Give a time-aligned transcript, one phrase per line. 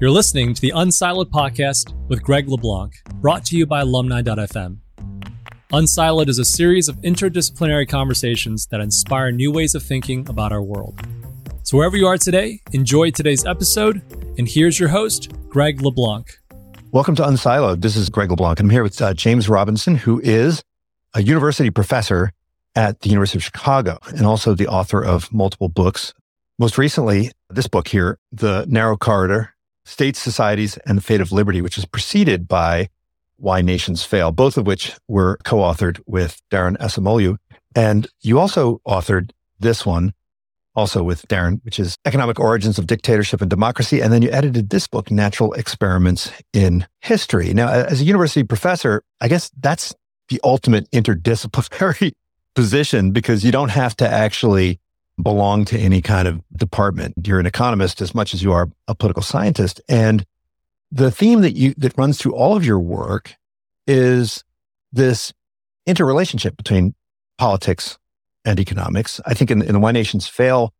[0.00, 4.78] You're listening to the Unsiloed podcast with Greg LaBlanc, brought to you by alumni.fm.
[5.72, 10.62] Unsiloed is a series of interdisciplinary conversations that inspire new ways of thinking about our
[10.62, 11.00] world.
[11.62, 14.02] So, wherever you are today, enjoy today's episode.
[14.36, 16.40] And here's your host, Greg LaBlanc.
[16.90, 17.80] Welcome to Unsiloed.
[17.80, 18.58] This is Greg LaBlanc.
[18.58, 20.60] I'm here with uh, James Robinson, who is
[21.14, 22.32] a university professor
[22.74, 26.12] at the University of Chicago and also the author of multiple books.
[26.58, 29.53] Most recently, this book here, The Narrow Corridor
[29.84, 32.88] States, Societies, and the Fate of Liberty, which is preceded by
[33.36, 37.36] Why Nations Fail, both of which were co authored with Daron Acemoglu.
[37.74, 40.14] And you also authored this one,
[40.74, 44.00] also with Daron, which is Economic Origins of Dictatorship and Democracy.
[44.00, 47.52] And then you edited this book, Natural Experiments in History.
[47.52, 49.94] Now, as a university professor, I guess that's
[50.28, 52.12] the ultimate interdisciplinary
[52.54, 54.80] position because you don't have to actually
[55.22, 57.14] belong to any kind of department.
[57.24, 59.80] You're an economist as much as you are a political scientist.
[59.88, 60.24] And
[60.90, 63.34] the theme that you that runs through all of your work
[63.86, 64.44] is
[64.92, 65.32] this
[65.86, 66.94] interrelationship between
[67.38, 67.98] politics
[68.44, 69.20] and economics.
[69.26, 70.72] I think in, in the Why Nations Fail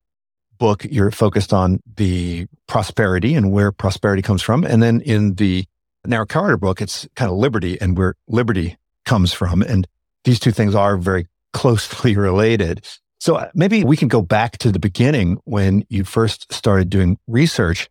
[0.58, 4.64] book, you're focused on the prosperity and where prosperity comes from.
[4.64, 5.64] And then in the
[6.06, 9.62] Narrow Corridor book, it's kind of liberty and where liberty comes from.
[9.62, 9.86] And
[10.24, 12.86] these two things are very closely related.
[13.25, 17.17] So uh, maybe we can go back to the beginning when you first started doing
[17.27, 17.89] research.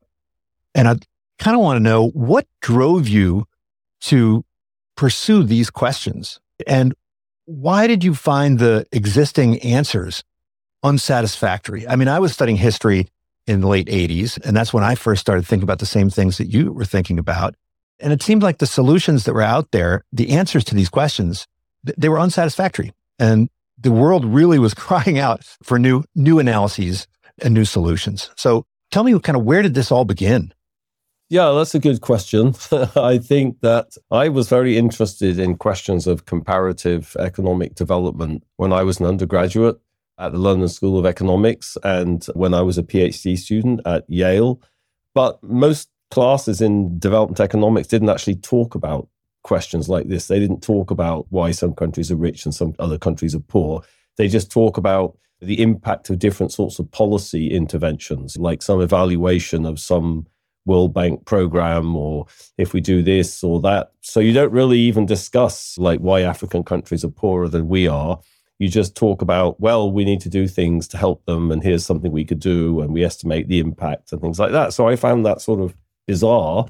[0.75, 0.97] And I
[1.39, 3.47] kind of want to know what drove you
[4.01, 4.45] to
[4.95, 6.93] pursue these questions and
[7.45, 10.23] why did you find the existing answers
[10.83, 11.87] unsatisfactory?
[11.87, 13.07] I mean, I was studying history
[13.47, 16.37] in the late 80s, and that's when I first started thinking about the same things
[16.37, 17.55] that you were thinking about.
[17.99, 21.47] And it seemed like the solutions that were out there, the answers to these questions,
[21.83, 22.93] they were unsatisfactory.
[23.17, 27.07] And the world really was crying out for new, new analyses
[27.41, 28.29] and new solutions.
[28.35, 30.53] So tell me kind of where did this all begin?
[31.29, 32.53] Yeah, that's a good question.
[32.95, 38.83] I think that I was very interested in questions of comparative economic development when I
[38.83, 39.79] was an undergraduate
[40.19, 44.61] at the London School of Economics and when I was a PhD student at Yale.
[45.15, 49.07] But most classes in development economics didn't actually talk about
[49.43, 50.27] questions like this.
[50.27, 53.83] They didn't talk about why some countries are rich and some other countries are poor.
[54.17, 59.65] They just talk about the impact of different sorts of policy interventions, like some evaluation
[59.65, 60.25] of some
[60.65, 62.25] World Bank program, or
[62.57, 63.91] if we do this or that.
[64.01, 68.19] So you don't really even discuss like why African countries are poorer than we are.
[68.59, 71.85] You just talk about, well, we need to do things to help them, and here's
[71.85, 74.73] something we could do, and we estimate the impact and things like that.
[74.73, 75.75] So I found that sort of
[76.07, 76.67] bizarre.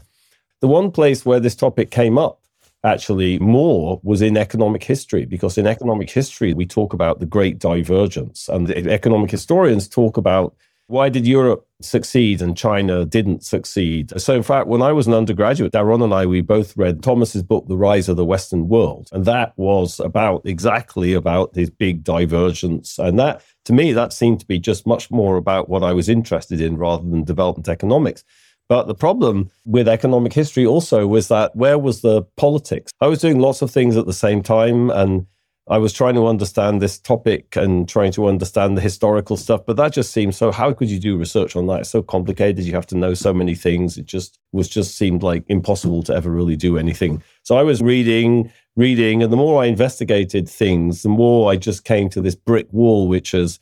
[0.62, 2.43] The one place where this topic came up
[2.84, 7.60] actually more was in economic history because in economic history we talk about the great
[7.60, 10.56] divergence and economic historians talk about
[10.88, 14.12] why did Europe succeed and China didn't succeed?
[14.20, 17.42] So, in fact, when I was an undergraduate, Daron and I, we both read Thomas's
[17.42, 19.10] book, The Rise of the Western World.
[19.14, 23.00] And that was about exactly about this big divergence.
[23.00, 26.10] And that, to me, that seemed to be just much more about what I was
[26.10, 28.26] interested in rather than development economics.
[28.70, 32.92] But the problem with economic history also was that where was the politics?
[33.02, 35.28] I was doing lots of things at the same time and
[35.70, 39.78] I was trying to understand this topic and trying to understand the historical stuff, but
[39.78, 40.52] that just seemed so.
[40.52, 41.82] How could you do research on that?
[41.82, 42.66] It's so complicated.
[42.66, 43.98] You have to know so many things.
[43.98, 47.24] It just was just seemed like impossible to ever really do anything.
[47.44, 51.86] So I was reading, reading, and the more I investigated things, the more I just
[51.86, 53.60] came to this brick wall, which is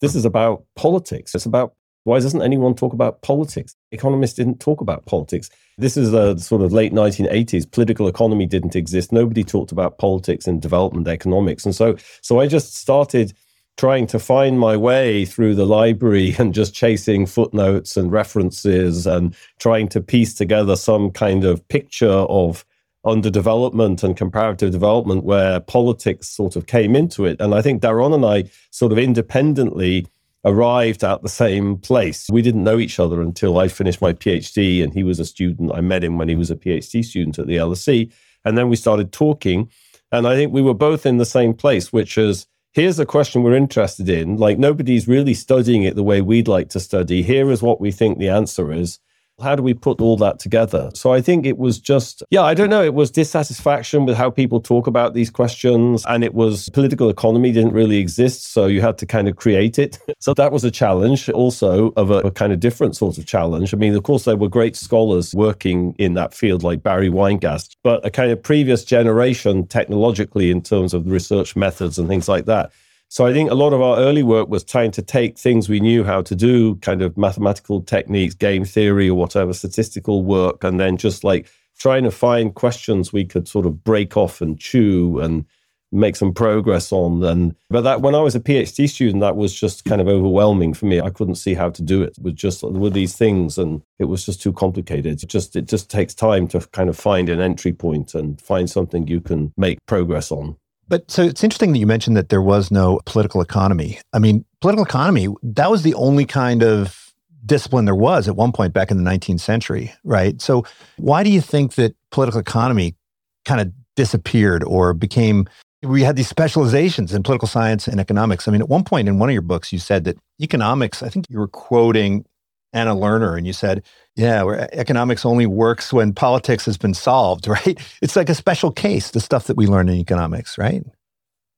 [0.00, 1.32] this is about politics.
[1.36, 1.74] It's about
[2.04, 3.76] why doesn't anyone talk about politics?
[3.92, 5.50] Economists didn't talk about politics.
[5.76, 7.70] This is the sort of late 1980s.
[7.70, 9.12] Political economy didn't exist.
[9.12, 11.64] Nobody talked about politics and development economics.
[11.64, 13.34] And so, so I just started
[13.76, 19.34] trying to find my way through the library and just chasing footnotes and references and
[19.58, 22.64] trying to piece together some kind of picture of
[23.06, 27.40] underdevelopment and comparative development where politics sort of came into it.
[27.40, 30.06] And I think Daron and I sort of independently
[30.44, 32.26] arrived at the same place.
[32.30, 35.72] We didn't know each other until I finished my PhD and he was a student.
[35.74, 38.12] I met him when he was a PhD student at the LSE.
[38.44, 39.70] And then we started talking.
[40.12, 43.42] And I think we were both in the same place, which is here's a question
[43.42, 44.36] we're interested in.
[44.36, 47.22] Like nobody's really studying it the way we'd like to study.
[47.22, 48.98] Here is what we think the answer is.
[49.40, 50.90] How do we put all that together?
[50.94, 52.82] So I think it was just, yeah, I don't know.
[52.82, 56.04] It was dissatisfaction with how people talk about these questions.
[56.08, 58.52] And it was political economy didn't really exist.
[58.52, 59.98] So you had to kind of create it.
[60.18, 63.74] so that was a challenge also of a, a kind of different sort of challenge.
[63.74, 67.76] I mean, of course, there were great scholars working in that field like Barry Weingast,
[67.82, 72.46] but a kind of previous generation technologically in terms of research methods and things like
[72.46, 72.72] that
[73.10, 75.80] so I think a lot of our early work was trying to take things we
[75.80, 80.78] knew how to do, kind of mathematical techniques, game theory or whatever, statistical work, and
[80.78, 85.18] then just like trying to find questions we could sort of break off and chew
[85.18, 85.44] and
[85.90, 87.24] make some progress on.
[87.24, 90.72] And but that when I was a PhD student, that was just kind of overwhelming
[90.72, 91.00] for me.
[91.00, 94.24] I couldn't see how to do it with just with these things, and it was
[94.24, 95.20] just too complicated.
[95.20, 98.70] It just it just takes time to kind of find an entry point and find
[98.70, 100.56] something you can make progress on.
[100.90, 104.00] But so it's interesting that you mentioned that there was no political economy.
[104.12, 107.14] I mean, political economy, that was the only kind of
[107.46, 110.40] discipline there was at one point back in the 19th century, right?
[110.42, 110.66] So
[110.98, 112.96] why do you think that political economy
[113.44, 115.48] kind of disappeared or became
[115.82, 118.46] we had these specializations in political science and economics.
[118.46, 121.08] I mean, at one point in one of your books, you said that economics, I
[121.08, 122.26] think you were quoting
[122.72, 123.84] Abba Lerner, and you said,
[124.16, 127.78] yeah, where economics only works when politics has been solved, right?
[128.02, 130.84] It's like a special case, the stuff that we learn in economics, right?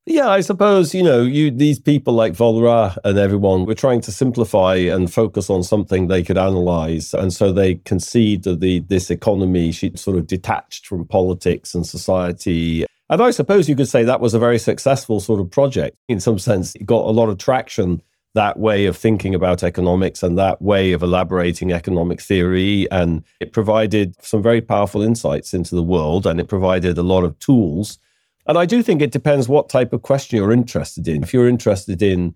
[0.04, 4.10] Yeah, I suppose, you know, you these people like Walras and everyone were trying to
[4.10, 7.14] simplify and focus on something they could analyze.
[7.14, 11.86] And so they conceived of the this economy, she sort of detached from politics and
[11.86, 12.84] society.
[13.10, 15.96] And I suppose you could say that was a very successful sort of project.
[16.08, 18.02] In some sense, it got a lot of traction
[18.34, 22.90] that way of thinking about economics and that way of elaborating economic theory.
[22.90, 27.24] And it provided some very powerful insights into the world and it provided a lot
[27.24, 27.98] of tools.
[28.46, 31.22] And I do think it depends what type of question you're interested in.
[31.22, 32.34] If you're interested in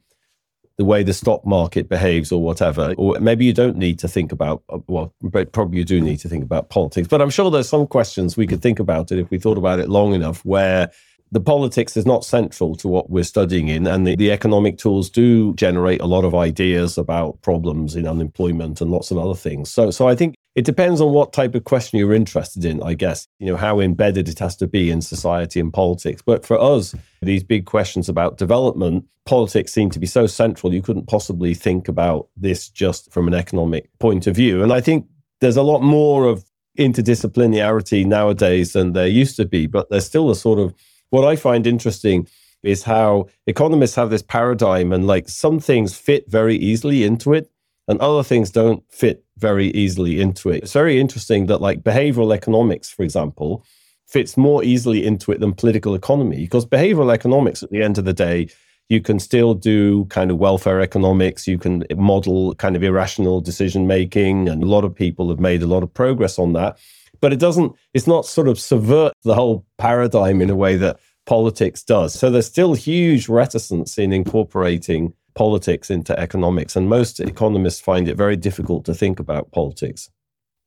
[0.76, 4.30] the way the stock market behaves or whatever, or maybe you don't need to think
[4.30, 7.08] about, well, but probably you do need to think about politics.
[7.08, 9.80] But I'm sure there's some questions we could think about it if we thought about
[9.80, 10.92] it long enough where
[11.32, 15.10] the politics is not central to what we're studying in, and the, the, economic tools
[15.10, 19.70] do generate a lot of ideas about problems in unemployment and lots of other things.
[19.70, 22.94] So, so I think it depends on what type of question you're interested in, I
[22.94, 26.22] guess, you know, how embedded it has to be in society and politics.
[26.24, 30.80] But for us, these big questions about development, politics seem to be so central, you
[30.80, 34.62] couldn't possibly think about this just from an economic point of view.
[34.62, 35.06] And I think
[35.40, 36.44] there's a lot more of
[36.78, 40.74] interdisciplinarity nowadays than there used to be, but there's still a sort of
[41.10, 42.28] what I find interesting
[42.62, 47.50] is how economists have this paradigm and like some things fit very easily into it
[47.88, 50.64] and other things don't fit very easily into it.
[50.64, 53.64] It's very interesting that like behavioral economics, for example,
[54.06, 58.04] fits more easily into it than political economy because behavioral economics at the end of
[58.04, 58.48] the day
[58.88, 63.86] you can still do kind of welfare economics you can model kind of irrational decision
[63.86, 66.78] making and a lot of people have made a lot of progress on that
[67.20, 70.98] but it doesn't, it's not sort of subvert the whole paradigm in a way that
[71.26, 72.14] politics does.
[72.14, 76.76] So there's still huge reticence in incorporating politics into economics.
[76.76, 80.10] And most economists find it very difficult to think about politics.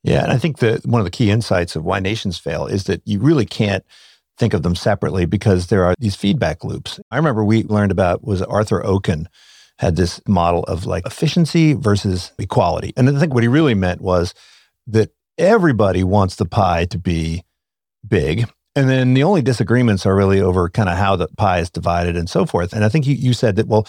[0.03, 0.23] Yeah.
[0.23, 3.01] And I think that one of the key insights of why nations fail is that
[3.05, 3.83] you really can't
[4.37, 6.99] think of them separately because there are these feedback loops.
[7.11, 9.27] I remember we learned about was Arthur Okun
[9.79, 12.93] had this model of like efficiency versus equality.
[12.95, 14.33] And I think what he really meant was
[14.87, 17.43] that everybody wants the pie to be
[18.07, 18.47] big.
[18.75, 22.15] And then the only disagreements are really over kind of how the pie is divided
[22.15, 22.73] and so forth.
[22.73, 23.87] And I think you, you said that, well,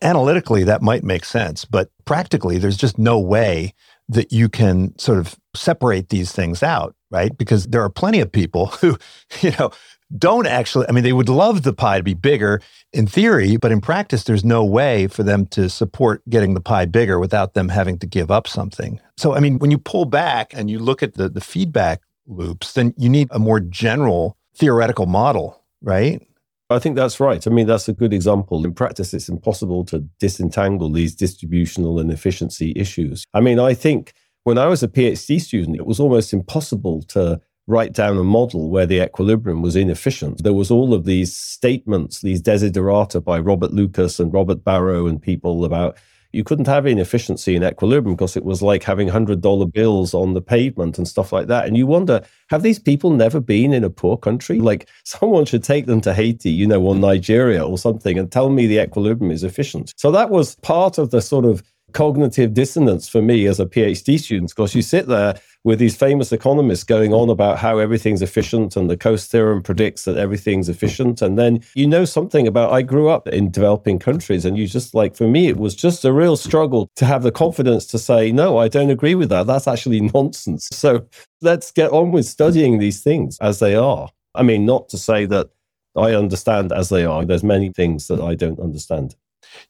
[0.00, 3.74] analytically, that might make sense, but practically, there's just no way
[4.08, 7.36] that you can sort of separate these things out, right?
[7.36, 8.96] Because there are plenty of people who,
[9.40, 9.70] you know,
[10.18, 12.60] don't actually, I mean, they would love the pie to be bigger
[12.92, 16.84] in theory, but in practice, there's no way for them to support getting the pie
[16.84, 19.00] bigger without them having to give up something.
[19.16, 22.72] So, I mean, when you pull back and you look at the, the feedback loops,
[22.74, 26.26] then you need a more general theoretical model, right?
[26.70, 27.46] I think that's right.
[27.46, 28.64] I mean, that's a good example.
[28.64, 33.24] In practice, it's impossible to disentangle these distributional and efficiency issues.
[33.34, 34.14] I mean, I think
[34.44, 38.70] when I was a PhD student, it was almost impossible to write down a model
[38.70, 40.42] where the equilibrium was inefficient.
[40.42, 45.20] There was all of these statements, these desiderata by Robert Lucas and Robert Barro and
[45.22, 45.96] people about
[46.32, 50.40] you couldn't have inefficiency in equilibrium because it was like having $100 bills on the
[50.40, 51.66] pavement and stuff like that.
[51.66, 54.58] And you wonder, have these people never been in a poor country?
[54.58, 58.48] Like someone should take them to Haiti, you know, or Nigeria or something and tell
[58.48, 59.92] me the equilibrium is efficient.
[59.96, 64.18] So that was part of the sort of cognitive dissonance for me as a PhD
[64.18, 65.34] student because you sit there
[65.64, 70.04] with these famous economists going on about how everything's efficient and the Coase theorem predicts
[70.04, 71.22] that everything's efficient.
[71.22, 74.94] And then you know something about, I grew up in developing countries and you just
[74.94, 78.32] like, for me, it was just a real struggle to have the confidence to say,
[78.32, 79.46] no, I don't agree with that.
[79.46, 80.68] That's actually nonsense.
[80.72, 81.06] So
[81.42, 84.08] let's get on with studying these things as they are.
[84.34, 85.50] I mean, not to say that
[85.96, 87.24] I understand as they are.
[87.24, 89.14] There's many things that I don't understand.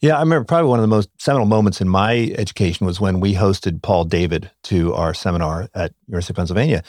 [0.01, 3.21] Yeah, I remember probably one of the most seminal moments in my education was when
[3.21, 6.83] we hosted Paul David to our seminar at University of Pennsylvania.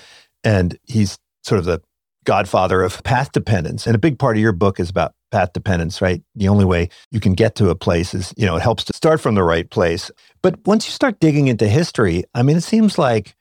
[0.44, 1.82] And he's sort of the
[2.26, 3.86] godfather of path dependence.
[3.86, 6.22] And a big part of your book is about path dependence, right?
[6.36, 8.94] The only way you can get to a place is, you know, it helps to
[8.94, 10.12] start from the right place.
[10.42, 13.36] But once you start digging into history, I mean, it seems like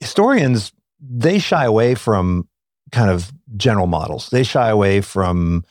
[0.00, 2.48] historians, they shy away from
[2.92, 4.28] kind of general models.
[4.30, 5.64] They shy away from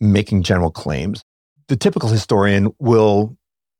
[0.00, 1.24] making general claims
[1.72, 3.34] the typical historian will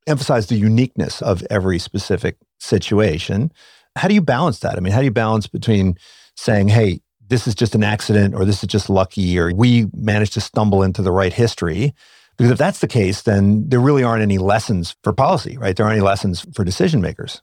[0.07, 3.53] emphasize the uniqueness of every specific situation.
[3.97, 4.79] How do you balance that?
[4.79, 5.99] I mean, how do you balance between
[6.35, 10.33] saying, hey, this is just an accident or this is just lucky or we managed
[10.33, 11.93] to stumble into the right history?
[12.39, 15.77] Because if that's the case, then there really aren't any lessons for policy, right?
[15.77, 17.43] There aren't any lessons for decision makers.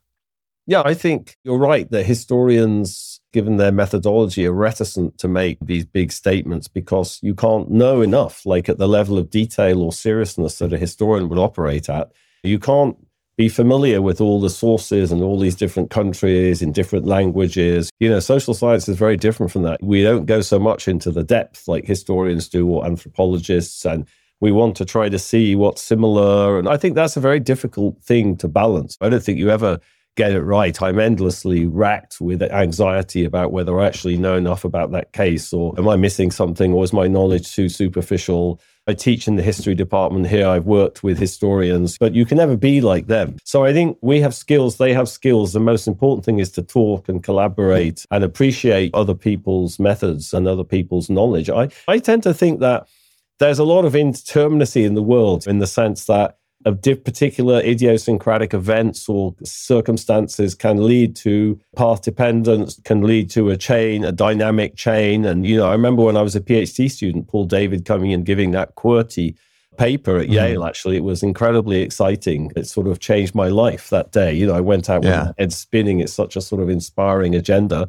[0.70, 5.84] Yeah, I think you're right that historians given their methodology, are reticent to make these
[5.84, 10.60] big statements because you can't know enough, like at the level of detail or seriousness
[10.60, 12.12] that a historian would operate at.
[12.44, 12.96] You can't
[13.36, 17.90] be familiar with all the sources and all these different countries in different languages.
[18.00, 19.82] You know, social science is very different from that.
[19.82, 24.08] We don't go so much into the depth like historians do or anthropologists and
[24.42, 26.60] we want to try to see what's similar.
[26.60, 28.98] And I think that's a very difficult thing to balance.
[29.02, 29.80] I don't think you ever
[30.20, 30.82] get it right.
[30.82, 35.74] I'm endlessly racked with anxiety about whether I actually know enough about that case or
[35.78, 38.60] am I missing something or is my knowledge too superficial?
[38.86, 40.46] I teach in the history department here.
[40.46, 43.38] I've worked with historians, but you can never be like them.
[43.46, 45.54] So I think we have skills, they have skills.
[45.54, 50.50] The most important thing is to talk and collaborate and appreciate other people's methods and
[50.50, 51.50] other people's knowledge.
[51.50, 52.90] I, I tend to think that
[53.38, 58.54] there's a lot of indeterminacy in the world in the sense that of particular idiosyncratic
[58.54, 64.76] events or circumstances can lead to path dependence, can lead to a chain, a dynamic
[64.76, 65.24] chain.
[65.24, 68.26] And, you know, I remember when I was a PhD student, Paul David coming and
[68.26, 69.36] giving that QWERTY
[69.78, 70.34] paper at mm.
[70.34, 72.52] Yale, actually, it was incredibly exciting.
[72.58, 74.34] It sort of changed my life that day.
[74.34, 75.32] You know, I went out yeah.
[75.40, 76.02] with spinning.
[76.02, 77.88] It's such a sort of inspiring agenda.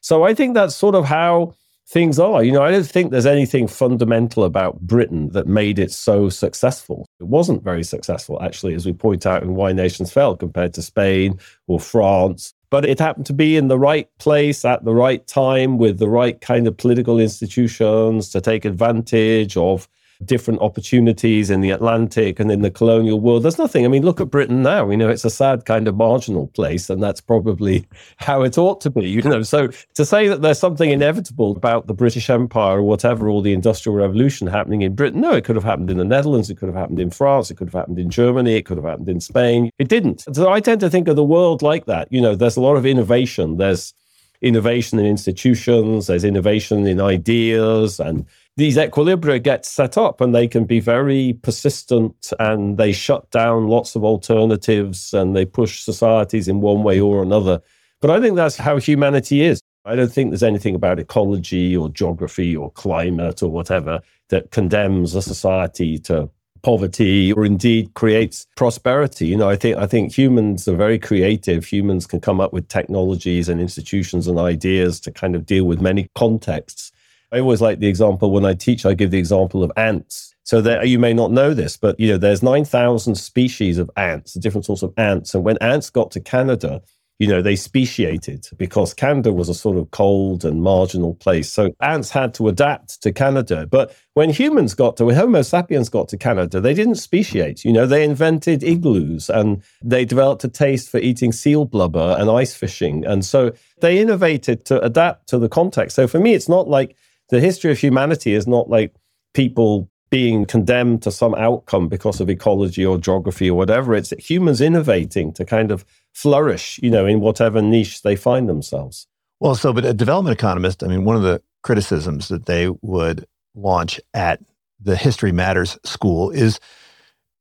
[0.00, 1.54] So I think that's sort of how
[1.86, 2.42] things are.
[2.42, 7.06] You know, I don't think there's anything fundamental about Britain that made it so successful.
[7.20, 10.82] It wasn't very successful, actually, as we point out in Why Nations Fail compared to
[10.82, 12.54] Spain or France.
[12.70, 16.08] But it happened to be in the right place at the right time with the
[16.08, 19.88] right kind of political institutions to take advantage of
[20.26, 23.42] different opportunities in the Atlantic and in the colonial world.
[23.42, 23.84] There's nothing.
[23.84, 24.90] I mean, look at Britain now.
[24.90, 27.86] You know, it's a sad kind of marginal place, and that's probably
[28.16, 29.08] how it ought to be.
[29.08, 33.28] You know, so to say that there's something inevitable about the British Empire or whatever,
[33.28, 36.50] or the Industrial Revolution happening in Britain, no, it could have happened in the Netherlands,
[36.50, 38.86] it could have happened in France, it could have happened in Germany, it could have
[38.86, 39.70] happened in Spain.
[39.78, 40.24] It didn't.
[40.34, 42.08] So I tend to think of the world like that.
[42.10, 43.56] You know, there's a lot of innovation.
[43.56, 43.94] There's
[44.42, 48.26] innovation in institutions, there's innovation in ideas and
[48.56, 53.68] these equilibria get set up and they can be very persistent and they shut down
[53.68, 57.60] lots of alternatives and they push societies in one way or another.
[58.00, 59.60] But I think that's how humanity is.
[59.84, 65.14] I don't think there's anything about ecology or geography or climate or whatever that condemns
[65.14, 66.30] a society to
[66.62, 69.26] poverty or indeed creates prosperity.
[69.26, 71.64] You know, I think I think humans are very creative.
[71.64, 75.80] Humans can come up with technologies and institutions and ideas to kind of deal with
[75.80, 76.91] many contexts.
[77.32, 80.34] I always like the example when I teach, I give the example of ants.
[80.44, 84.34] So that you may not know this, but you know, there's 9,000 species of ants,
[84.34, 85.34] different sorts of ants.
[85.34, 86.82] And when ants got to Canada,
[87.20, 91.48] you know, they speciated because Canada was a sort of cold and marginal place.
[91.48, 93.68] So ants had to adapt to Canada.
[93.70, 97.64] But when humans got to, when Homo sapiens got to Canada, they didn't speciate.
[97.64, 102.28] You know, they invented igloos and they developed a taste for eating seal blubber and
[102.28, 103.06] ice fishing.
[103.06, 105.94] And so they innovated to adapt to the context.
[105.94, 106.96] So for me, it's not like
[107.32, 108.94] the history of humanity is not like
[109.32, 113.94] people being condemned to some outcome because of ecology or geography or whatever.
[113.94, 119.06] It's humans innovating to kind of flourish, you know, in whatever niche they find themselves.
[119.40, 123.24] Well, so, but a development economist, I mean, one of the criticisms that they would
[123.54, 124.40] launch at
[124.78, 126.60] the History Matters School is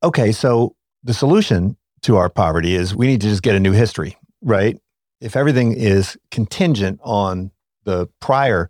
[0.01, 3.73] okay, so the solution to our poverty is we need to just get a new
[3.73, 4.79] history, right?
[5.19, 7.51] If everything is contingent on
[7.83, 8.69] the prior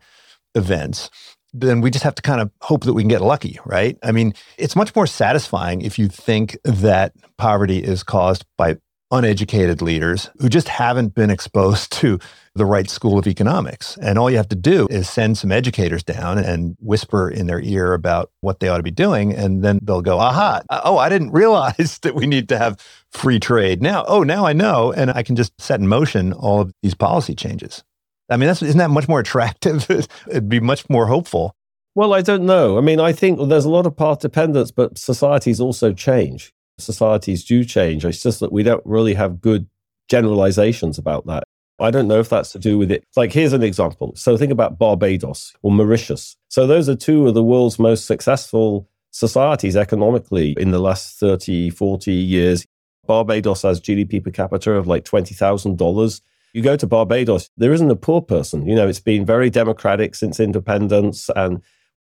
[0.56, 1.10] events,
[1.54, 3.98] then we just have to kind of hope that we can get lucky, right?
[4.04, 8.78] I mean, it's much more satisfying if you think that poverty is caused by
[9.12, 12.18] uneducated leaders who just haven't been exposed to
[12.56, 13.98] the right school of economics.
[13.98, 17.62] And all you have to do is send some educators down and whisper in their
[17.62, 19.34] ear about what they ought to be doing.
[19.34, 22.80] And then they'll go, aha, uh, oh, I didn't realize that we need to have
[23.12, 23.82] free trade.
[23.82, 24.92] Now, oh, now I know.
[24.94, 27.84] And I can just set in motion all of these policy changes.
[28.32, 29.86] I mean, that's, isn't that much more attractive?
[30.28, 31.56] It'd be much more hopeful.
[31.94, 32.78] Well, I don't know.
[32.78, 36.54] I mean, I think there's a lot of path dependence, but societies also change.
[36.80, 38.06] Societies do change.
[38.06, 39.68] It's just that we don't really have good
[40.10, 41.44] generalizations about that.
[41.80, 43.04] I don't know if that's to do with it.
[43.16, 44.14] Like, here's an example.
[44.16, 46.38] So, think about Barbados or Mauritius.
[46.48, 51.72] So, those are two of the world's most successful societies economically in the last 30,
[51.72, 52.66] 40 years.
[53.08, 56.22] Barbados has GDP per capita of like $20,000.
[56.54, 58.68] You go to Barbados, there isn't a poor person.
[58.68, 61.30] You know, it's been very democratic since independence.
[61.36, 61.62] And,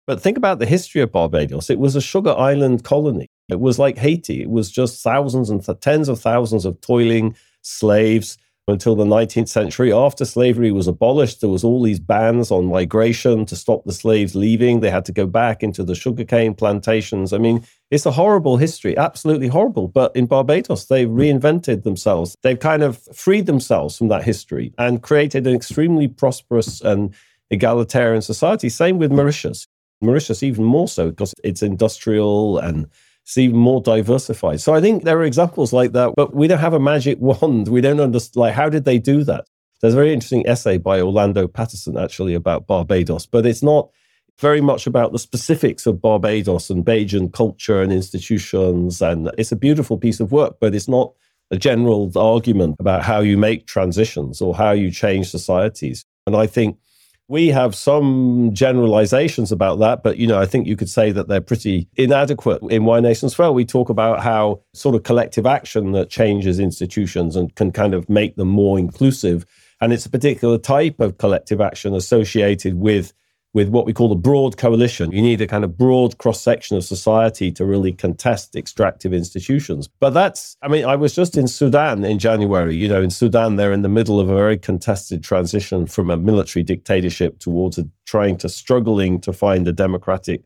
[0.06, 1.70] but think about the history of Barbados.
[1.70, 3.28] It was a sugar island colony.
[3.48, 4.42] It was like Haiti.
[4.42, 9.48] It was just thousands and th- tens of thousands of toiling slaves until the 19th
[9.48, 9.92] century.
[9.92, 14.34] After slavery was abolished, there was all these bans on migration to stop the slaves
[14.34, 14.80] leaving.
[14.80, 17.32] They had to go back into the sugarcane plantations.
[17.32, 19.86] I mean, it's a horrible history, absolutely horrible.
[19.86, 22.36] But in Barbados, they reinvented themselves.
[22.42, 27.14] They've kind of freed themselves from that history and created an extremely prosperous and
[27.50, 28.68] egalitarian society.
[28.68, 29.68] Same with Mauritius.
[30.00, 32.88] Mauritius, even more so, because it's industrial and
[33.26, 34.60] it's even more diversified.
[34.60, 37.66] So I think there are examples like that, but we don't have a magic wand.
[37.66, 39.48] We don't understand, like, how did they do that?
[39.80, 43.90] There's a very interesting essay by Orlando Patterson, actually, about Barbados, but it's not
[44.38, 49.02] very much about the specifics of Barbados and Bajan culture and institutions.
[49.02, 51.12] And it's a beautiful piece of work, but it's not
[51.50, 56.04] a general argument about how you make transitions or how you change societies.
[56.28, 56.78] And I think
[57.28, 61.26] we have some generalizations about that, but you know, I think you could say that
[61.26, 62.62] they're pretty inadequate.
[62.70, 67.34] In Why Nations Fail, we talk about how sort of collective action that changes institutions
[67.34, 69.44] and can kind of make them more inclusive.
[69.80, 73.12] And it's a particular type of collective action associated with
[73.56, 75.10] with what we call the broad coalition.
[75.12, 79.88] You need a kind of broad cross section of society to really contest extractive institutions.
[79.98, 82.76] But that's, I mean, I was just in Sudan in January.
[82.76, 86.18] You know, in Sudan, they're in the middle of a very contested transition from a
[86.18, 90.42] military dictatorship towards a, trying to struggling to find a democratic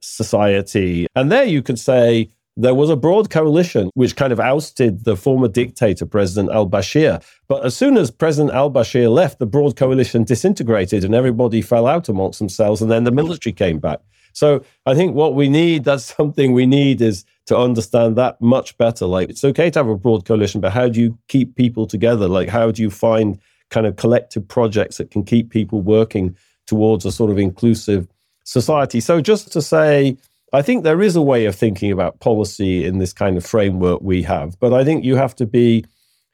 [0.00, 1.06] society.
[1.14, 5.16] And there you could say, there was a broad coalition which kind of ousted the
[5.16, 7.24] former dictator, President al Bashir.
[7.46, 11.86] But as soon as President al Bashir left, the broad coalition disintegrated and everybody fell
[11.86, 14.00] out amongst themselves, and then the military came back.
[14.32, 18.76] So I think what we need, that's something we need, is to understand that much
[18.76, 19.06] better.
[19.06, 22.26] Like, it's okay to have a broad coalition, but how do you keep people together?
[22.26, 23.38] Like, how do you find
[23.70, 28.08] kind of collective projects that can keep people working towards a sort of inclusive
[28.42, 28.98] society?
[29.00, 30.16] So just to say,
[30.52, 34.00] I think there is a way of thinking about policy in this kind of framework
[34.00, 35.84] we have, but I think you have to be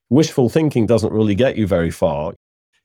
[0.09, 2.35] wishful thinking doesn't really get you very far.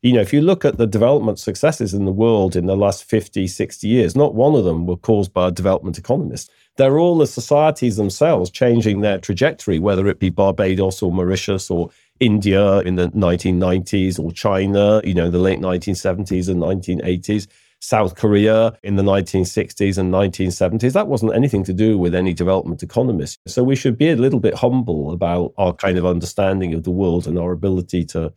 [0.01, 3.03] You know, if you look at the development successes in the world in the last
[3.03, 6.49] 50, 60 years, not one of them were caused by a development economist.
[6.77, 11.89] They're all the societies themselves changing their trajectory, whether it be Barbados or Mauritius or
[12.21, 17.47] India in the 1990s or China, you know, the late 1970s and 1980s.
[17.79, 20.93] South Korea in the 1960s and 1970s.
[20.93, 23.37] That wasn't anything to do with any development economists.
[23.47, 26.91] So we should be a little bit humble about our kind of understanding of the
[26.91, 28.33] world and our ability to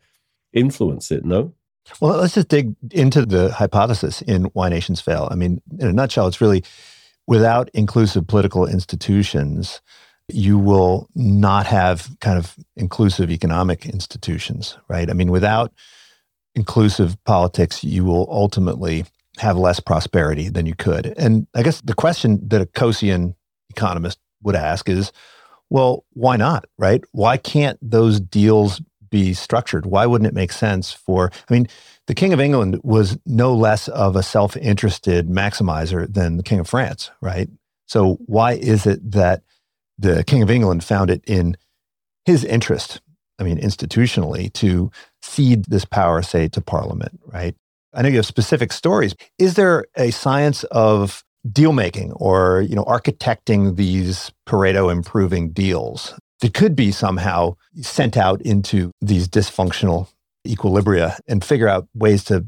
[0.53, 1.53] influence it, no?
[2.01, 5.29] Well, let's just dig into the hypothesis in Why Nations Fail.
[5.31, 6.63] I mean, in a nutshell, it's really
[7.27, 9.81] without inclusive political institutions,
[10.29, 15.11] you will not have kind of inclusive economic institutions, right?
[15.11, 15.73] I mean, without
[16.55, 19.05] inclusive politics, you will ultimately
[19.39, 21.15] have less prosperity than you could.
[21.17, 23.35] And I guess the question that a Coasean
[23.71, 25.13] economist would ask is,
[25.71, 27.03] well, why not, right?
[27.13, 29.87] Why can't those deals be structured?
[29.87, 31.67] Why wouldn't it make sense for, I mean,
[32.07, 36.61] the King of England was no less of a self interested maximizer than the King
[36.61, 37.49] of France, right?
[37.87, 39.43] So why is it that
[39.99, 41.57] the King of England found it in
[42.25, 43.01] his interest,
[43.39, 44.91] I mean, institutionally, to
[45.23, 47.55] cede this power, say, to Parliament, right?
[47.95, 49.15] I know you have specific stories.
[49.39, 56.15] Is there a science of deal making or you know architecting these Pareto improving deals
[56.41, 60.09] that could be somehow sent out into these dysfunctional
[60.47, 62.47] equilibria and figure out ways to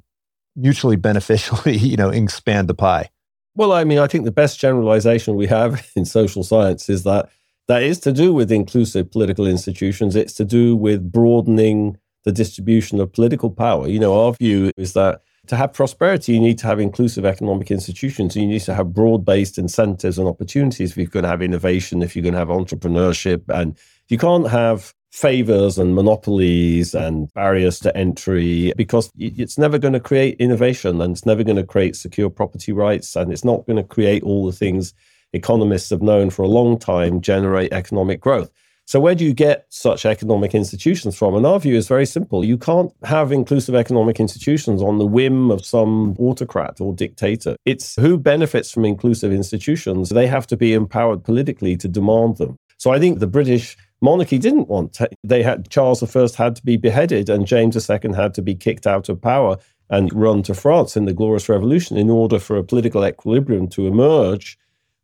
[0.56, 3.08] mutually beneficially you know expand the pie?
[3.56, 7.28] Well, I mean, I think the best generalization we have in social science is that
[7.66, 10.16] that is to do with inclusive political institutions.
[10.16, 13.88] It's to do with broadening the distribution of political power.
[13.88, 17.70] You know, our view is that to have prosperity, you need to have inclusive economic
[17.70, 18.36] institutions.
[18.36, 22.02] You need to have broad based incentives and opportunities if you're going to have innovation,
[22.02, 23.42] if you're going to have entrepreneurship.
[23.48, 23.76] And
[24.08, 30.00] you can't have favors and monopolies and barriers to entry because it's never going to
[30.00, 33.76] create innovation and it's never going to create secure property rights and it's not going
[33.76, 34.92] to create all the things
[35.32, 38.50] economists have known for a long time generate economic growth.
[38.86, 41.34] So, where do you get such economic institutions from?
[41.34, 42.44] And our view is very simple.
[42.44, 47.56] You can't have inclusive economic institutions on the whim of some autocrat or dictator.
[47.64, 50.10] It's who benefits from inclusive institutions.
[50.10, 52.56] They have to be empowered politically to demand them.
[52.76, 56.76] So, I think the British monarchy didn't want they had Charles I had to be
[56.76, 59.56] beheaded and James II had to be kicked out of power
[59.88, 63.86] and run to France in the Glorious Revolution in order for a political equilibrium to
[63.86, 64.58] emerge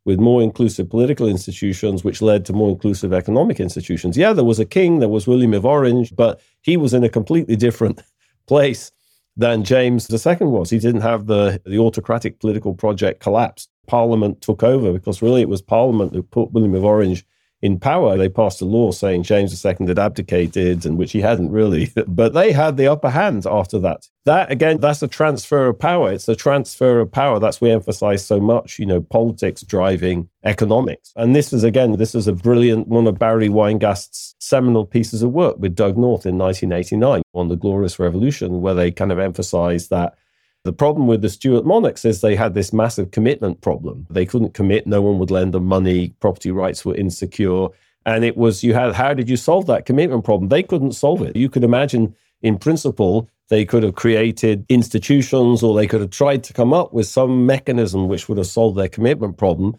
[0.05, 4.17] with more inclusive political institutions, which led to more inclusive economic institutions.
[4.17, 7.09] Yeah, there was a king, there was William of Orange, but he was in a
[7.09, 8.01] completely different
[8.47, 8.91] place
[9.37, 10.69] than James II was.
[10.69, 13.67] He didn't have the, the autocratic political project collapse.
[13.87, 17.25] Parliament took over because really it was Parliament that put William of Orange
[17.61, 21.51] in power, they passed a law saying James II had abdicated, and which he hadn't
[21.51, 21.91] really.
[22.07, 24.07] But they had the upper hand after that.
[24.25, 26.11] That again, that's a transfer of power.
[26.11, 27.39] It's a transfer of power.
[27.39, 28.79] That's we emphasize so much.
[28.79, 31.13] You know, politics driving economics.
[31.15, 35.31] And this is again, this is a brilliant one of Barry Weingast's seminal pieces of
[35.31, 39.89] work with Doug North in 1989 on the Glorious Revolution, where they kind of emphasize
[39.89, 40.15] that
[40.63, 44.05] the problem with the Stuart monarchs is they had this massive commitment problem.
[44.09, 47.67] They couldn't commit, no one would lend them money, property rights were insecure.
[48.05, 50.49] And it was, you had, how did you solve that commitment problem?
[50.49, 51.35] They couldn't solve it.
[51.35, 56.43] You could imagine, in principle, they could have created institutions or they could have tried
[56.45, 59.77] to come up with some mechanism which would have solved their commitment problem,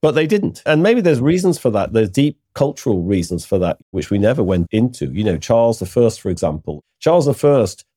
[0.00, 0.62] but they didn't.
[0.66, 1.92] And maybe there's reasons for that.
[1.92, 5.12] There's deep cultural reasons for that, which we never went into.
[5.12, 6.82] You know, Charles I, for example.
[6.98, 7.32] Charles I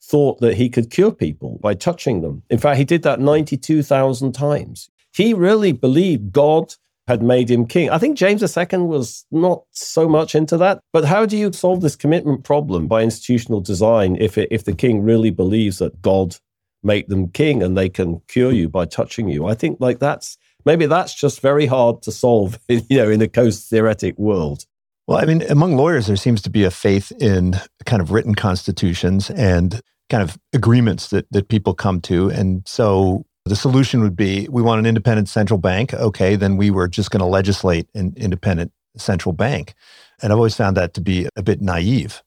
[0.07, 2.43] thought that he could cure people by touching them.
[2.49, 4.89] In fact, he did that 92,000 times.
[5.13, 6.75] He really believed God
[7.07, 7.89] had made him king.
[7.89, 10.79] I think James II was not so much into that.
[10.91, 14.73] But how do you solve this commitment problem by institutional design if, it, if the
[14.73, 16.35] king really believes that God
[16.83, 19.45] made them king and they can cure you by touching you?
[19.45, 23.27] I think like that's maybe that's just very hard to solve, you know, in a
[23.27, 24.65] post theoretic world.
[25.07, 28.33] Well, I mean, among lawyers, there seems to be a faith in kind of written
[28.33, 32.29] constitutions and kind of agreements that, that people come to.
[32.29, 35.93] And so the solution would be we want an independent central bank.
[35.93, 39.73] Okay, then we were just going to legislate an independent central bank.
[40.21, 42.23] And I've always found that to be a bit naive.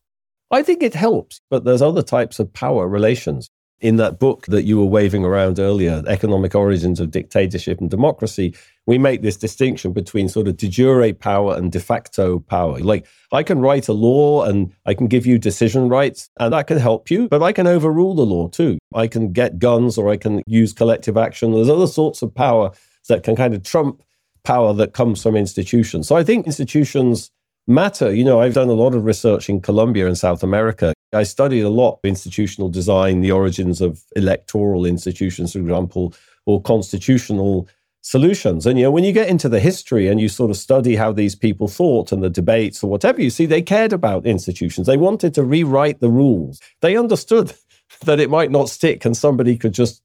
[0.50, 4.64] I think it helps, but there's other types of power relations in that book that
[4.64, 8.54] you were waving around earlier, Economic Origins of Dictatorship and Democracy,
[8.86, 12.78] we make this distinction between sort of de jure power and de facto power.
[12.80, 16.66] Like, I can write a law and I can give you decision rights, and that
[16.66, 18.78] can help you, but I can overrule the law too.
[18.94, 21.52] I can get guns or I can use collective action.
[21.52, 22.72] There's other sorts of power
[23.08, 24.02] that can kind of trump
[24.44, 26.08] power that comes from institutions.
[26.08, 27.30] So I think institutions
[27.66, 28.12] matter.
[28.12, 30.94] You know, I've done a lot of research in Colombia and South America.
[31.12, 36.14] I studied a lot institutional design, the origins of electoral institutions, for example,
[36.46, 37.68] or constitutional
[38.02, 38.66] solutions.
[38.66, 41.12] And you know, when you get into the history and you sort of study how
[41.12, 44.86] these people thought and the debates or whatever, you see they cared about institutions.
[44.86, 46.60] They wanted to rewrite the rules.
[46.80, 47.54] They understood
[48.04, 50.02] that it might not stick and somebody could just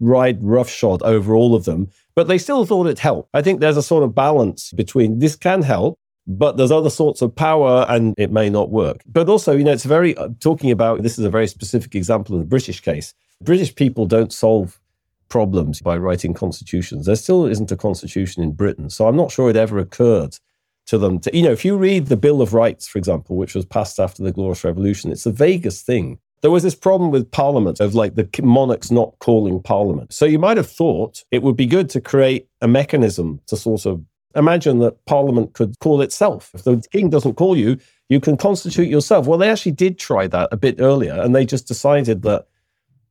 [0.00, 3.30] ride roughshod over all of them, but they still thought it helped.
[3.32, 7.22] I think there's a sort of balance between this can help, but there's other sorts
[7.22, 9.02] of power and it may not work.
[9.06, 12.34] But also, you know, it's very uh, talking about this is a very specific example
[12.34, 13.14] of the British case.
[13.42, 14.80] British people don't solve
[15.28, 17.06] problems by writing constitutions.
[17.06, 18.90] There still isn't a constitution in Britain.
[18.90, 20.38] So I'm not sure it ever occurred
[20.86, 23.54] to them to, you know, if you read the Bill of Rights, for example, which
[23.54, 26.18] was passed after the Glorious Revolution, it's the vaguest thing.
[26.42, 30.12] There was this problem with Parliament of like the monarchs not calling Parliament.
[30.12, 33.86] So you might have thought it would be good to create a mechanism to sort
[33.86, 34.04] of
[34.36, 36.50] imagine that Parliament could call itself.
[36.54, 39.26] If the king doesn't call you, you can constitute yourself.
[39.26, 42.46] Well, they actually did try that a bit earlier, and they just decided that.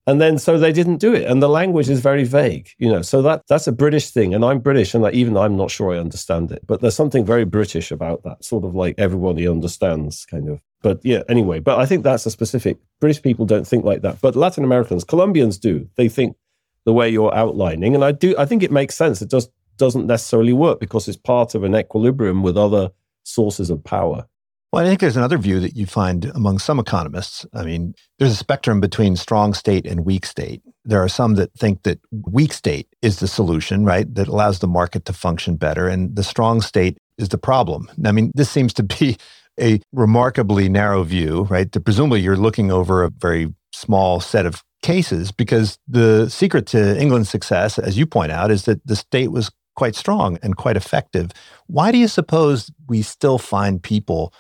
[0.07, 3.01] And then so they didn't do it, and the language is very vague, you know.
[3.01, 5.97] So that that's a British thing, and I'm British, and even I'm not sure I
[5.97, 6.61] understand it.
[6.67, 10.61] But there's something very British about that, sort of like everybody understands, kind of.
[10.83, 11.59] But yeah, anyway.
[11.59, 12.77] But I think that's a specific.
[13.01, 15.89] British people don't think like that, but Latin Americans, Colombians do.
[15.95, 16.37] They think
[16.85, 18.35] the way you're outlining, and I do.
[18.37, 19.23] I think it makes sense.
[19.23, 22.91] It just doesn't necessarily work because it's part of an equilibrium with other
[23.23, 24.27] sources of power.
[24.71, 27.45] Well, I think there's another view that you find among some economists.
[27.53, 30.61] I mean, there's a spectrum between strong state and weak state.
[30.83, 34.13] There are some that think that weak state is the solution, right?
[34.13, 37.89] That allows the market to function better, and the strong state is the problem.
[38.05, 39.17] I mean, this seems to be
[39.59, 41.71] a remarkably narrow view, right?
[41.71, 46.99] That presumably you're looking over a very small set of cases because the secret to
[46.99, 50.77] England's success, as you point out, is that the state was quite strong and quite
[50.77, 51.31] effective.
[51.67, 54.33] Why do you suppose we still find people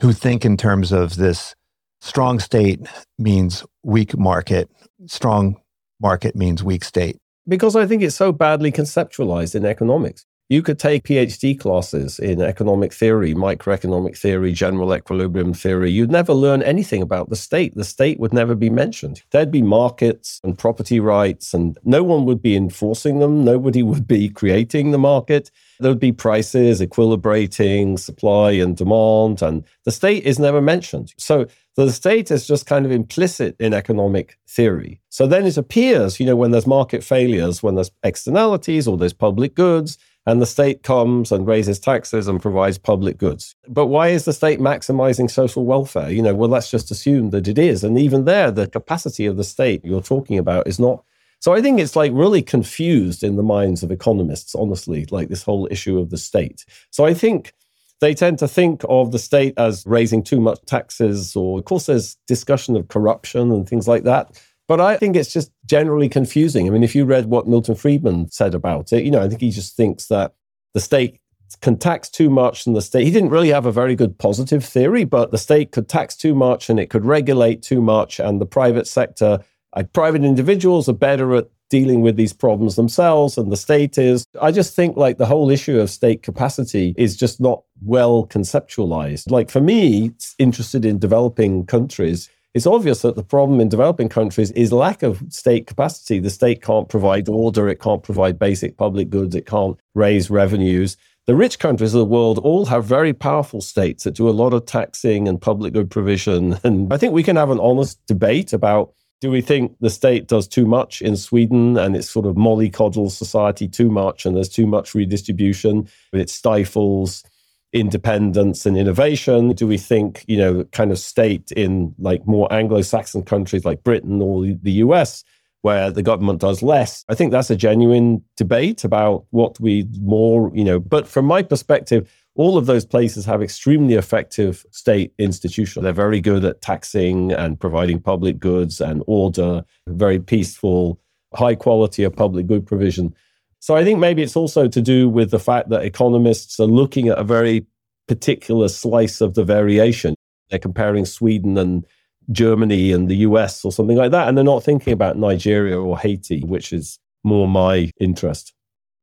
[0.00, 1.54] who think in terms of this
[2.00, 2.80] strong state
[3.18, 4.70] means weak market,
[5.06, 5.56] strong
[6.00, 7.18] market means weak state?
[7.48, 10.24] Because I think it's so badly conceptualized in economics.
[10.48, 15.90] You could take PhD classes in economic theory, microeconomic theory, general equilibrium theory.
[15.90, 17.74] You'd never learn anything about the state.
[17.74, 19.22] The state would never be mentioned.
[19.30, 23.44] There'd be markets and property rights, and no one would be enforcing them.
[23.44, 25.50] Nobody would be creating the market.
[25.80, 31.14] There would be prices, equilibrating supply and demand, and the state is never mentioned.
[31.16, 35.00] So the state is just kind of implicit in economic theory.
[35.08, 39.14] So then it appears, you know, when there's market failures, when there's externalities or there's
[39.14, 43.56] public goods, and the state comes and raises taxes and provides public goods.
[43.68, 46.10] But why is the state maximizing social welfare?
[46.10, 47.82] You know, well, let's just assume that it is.
[47.82, 51.04] And even there, the capacity of the state you're talking about is not.
[51.40, 55.42] So I think it's like really confused in the minds of economists, honestly, like this
[55.42, 56.64] whole issue of the state.
[56.90, 57.52] So I think
[58.00, 61.86] they tend to think of the state as raising too much taxes, or of course,
[61.86, 64.40] there's discussion of corruption and things like that.
[64.68, 66.66] But I think it's just generally confusing.
[66.66, 69.40] I mean, if you read what Milton Friedman said about it, you know, I think
[69.40, 70.34] he just thinks that
[70.74, 71.20] the state
[71.60, 74.64] can tax too much and the state, he didn't really have a very good positive
[74.64, 78.18] theory, but the state could tax too much and it could regulate too much.
[78.18, 79.40] And the private sector,
[79.76, 84.26] like private individuals are better at dealing with these problems themselves and the state is.
[84.40, 89.30] I just think like the whole issue of state capacity is just not well conceptualized.
[89.30, 94.50] Like for me, interested in developing countries, it's obvious that the problem in developing countries
[94.50, 96.18] is lack of state capacity.
[96.18, 100.96] The state can't provide order, it can't provide basic public goods, it can't raise revenues.
[101.26, 104.52] The rich countries of the world all have very powerful states that do a lot
[104.52, 106.58] of taxing and public good provision.
[106.64, 110.26] And I think we can have an honest debate about do we think the state
[110.26, 114.48] does too much in Sweden and it sort of mollycoddles society too much and there's
[114.48, 115.88] too much redistribution?
[116.10, 117.22] But it stifles
[117.72, 119.50] independence and innovation?
[119.50, 123.82] Do we think, you know, kind of state in like more Anglo Saxon countries like
[123.82, 125.24] Britain or the US,
[125.62, 127.04] where the government does less?
[127.08, 131.42] I think that's a genuine debate about what we more, you know, but from my
[131.42, 135.82] perspective, all of those places have extremely effective state institutions.
[135.82, 140.98] They're very good at taxing and providing public goods and order, very peaceful,
[141.34, 143.14] high quality of public good provision.
[143.62, 147.06] So I think maybe it's also to do with the fact that economists are looking
[147.06, 147.64] at a very
[148.08, 150.16] particular slice of the variation.
[150.50, 151.86] They're comparing Sweden and
[152.32, 154.26] Germany and the US or something like that.
[154.26, 158.52] And they're not thinking about Nigeria or Haiti, which is more my interest.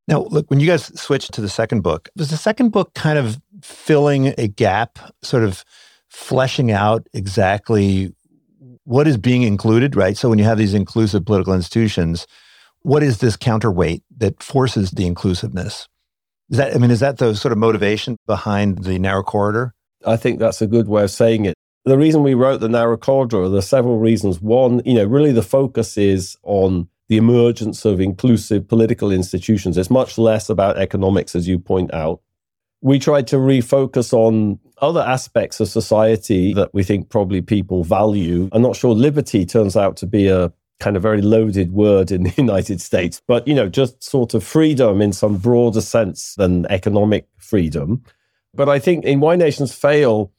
[0.10, 3.18] Now, look, when you guys switched to the second book, was the second book kind
[3.18, 5.64] of filling a gap, sort of
[6.10, 8.14] fleshing out exactly
[8.84, 10.18] what is being included, right?
[10.18, 12.28] So when you have these inclusive political institutions,
[12.82, 15.88] what is this counterweight that forces the inclusiveness?
[16.50, 19.74] Is that, I mean, is that the sort of motivation behind the narrow corridor?
[20.06, 21.54] I think that's a good way of saying it.
[21.86, 24.42] The reason we wrote the narrow corridor, there are several reasons.
[24.42, 29.78] One, you know, really the focus is on the emergence of inclusive political institutions.
[29.78, 32.22] It's much less about economics, as you point out.
[32.82, 38.48] We tried to refocus on other aspects of society that we think probably people value.
[38.52, 42.24] I'm not sure liberty turns out to be a kind of very loaded word in
[42.24, 46.66] the United States, but you know, just sort of freedom in some broader sense than
[46.68, 48.04] economic freedom.
[48.54, 50.32] But I think in Why Nations Fail,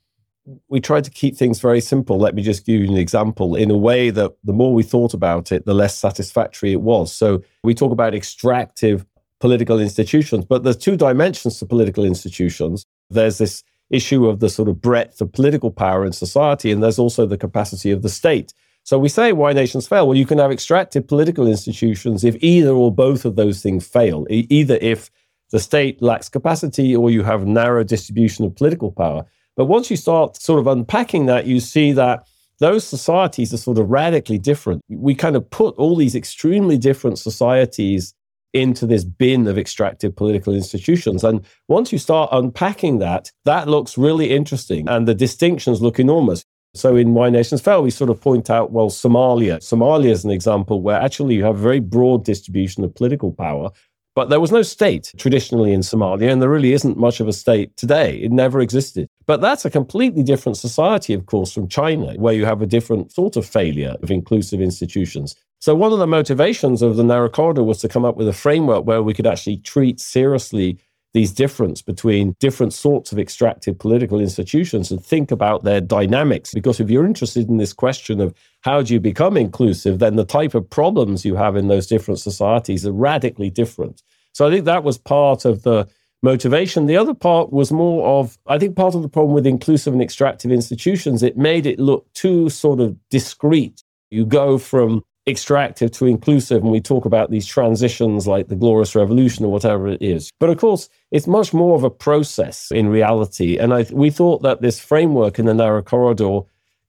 [0.68, 2.18] we tried to keep things very simple.
[2.18, 5.14] Let me just give you an example in a way that the more we thought
[5.14, 7.12] about it, the less satisfactory it was.
[7.12, 9.06] So we talk about extractive
[9.38, 12.84] political institutions, but there's two dimensions to political institutions.
[13.10, 16.98] There's this issue of the sort of breadth of political power in society, and there's
[16.98, 18.52] also the capacity of the state.
[18.84, 20.08] So we say why nations fail.
[20.08, 24.26] Well, you can have extractive political institutions if either or both of those things fail.
[24.30, 25.10] E- either if
[25.50, 29.24] the state lacks capacity or you have narrow distribution of political power.
[29.56, 32.26] But once you start sort of unpacking that, you see that
[32.60, 34.82] those societies are sort of radically different.
[34.88, 38.14] We kind of put all these extremely different societies
[38.52, 41.24] into this bin of extractive political institutions.
[41.24, 44.88] And once you start unpacking that, that looks really interesting.
[44.88, 46.44] And the distinctions look enormous.
[46.74, 49.58] So in Why Nations Fail, we sort of point out, well, Somalia.
[49.58, 53.70] Somalia is an example where actually you have a very broad distribution of political power,
[54.14, 57.32] but there was no state traditionally in Somalia, and there really isn't much of a
[57.32, 58.18] state today.
[58.18, 59.08] It never existed.
[59.26, 63.12] But that's a completely different society, of course, from China, where you have a different
[63.12, 65.34] sort of failure of inclusive institutions.
[65.60, 68.32] So one of the motivations of the narrow corridor was to come up with a
[68.32, 70.78] framework where we could actually treat seriously
[71.12, 76.54] these difference between different sorts of extractive political institutions and think about their dynamics.
[76.54, 80.24] Because if you're interested in this question of how do you become inclusive, then the
[80.24, 84.02] type of problems you have in those different societies are radically different.
[84.32, 85.88] So I think that was part of the
[86.22, 86.86] motivation.
[86.86, 90.02] The other part was more of, I think, part of the problem with inclusive and
[90.02, 93.82] extractive institutions, it made it look too sort of discrete.
[94.10, 98.94] You go from extractive to inclusive, and we talk about these transitions like the Glorious
[98.94, 100.30] Revolution or whatever it is.
[100.40, 103.58] But of course, it's much more of a process in reality.
[103.58, 106.40] And I, we thought that this framework in the narrow corridor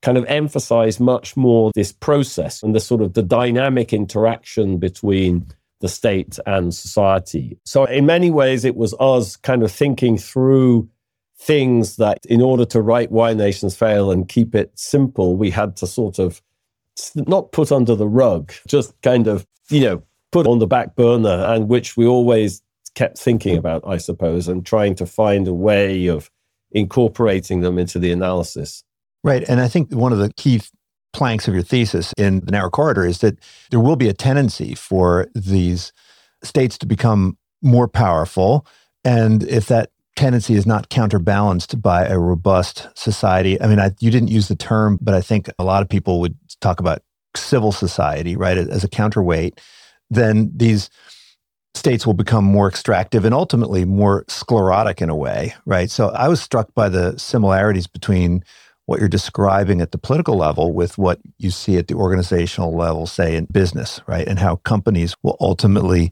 [0.01, 5.47] kind of emphasized much more this process and the sort of the dynamic interaction between
[5.81, 7.59] the state and society.
[7.65, 10.89] So, in many ways, it was us kind of thinking through
[11.37, 15.75] things that in order to write Why Nations Fail and keep it simple, we had
[15.77, 16.41] to sort of
[17.15, 21.45] not put under the rug, just kind of, you know, put on the back burner,
[21.47, 22.61] and which we always
[22.95, 26.29] kept thinking about, I suppose, and trying to find a way of
[26.71, 28.83] incorporating them into the analysis.
[29.23, 29.43] Right.
[29.47, 30.61] And I think one of the key
[31.13, 33.37] planks of your thesis in the narrow corridor is that
[33.69, 35.91] there will be a tendency for these
[36.43, 38.65] states to become more powerful.
[39.03, 44.11] And if that tendency is not counterbalanced by a robust society, I mean, I, you
[44.11, 47.01] didn't use the term, but I think a lot of people would talk about
[47.35, 49.59] civil society, right, as a counterweight,
[50.11, 50.91] then these
[51.73, 55.89] states will become more extractive and ultimately more sclerotic in a way, right?
[55.89, 58.43] So I was struck by the similarities between
[58.85, 63.07] what you're describing at the political level with what you see at the organizational level,
[63.07, 64.27] say in business, right?
[64.27, 66.11] And how companies will ultimately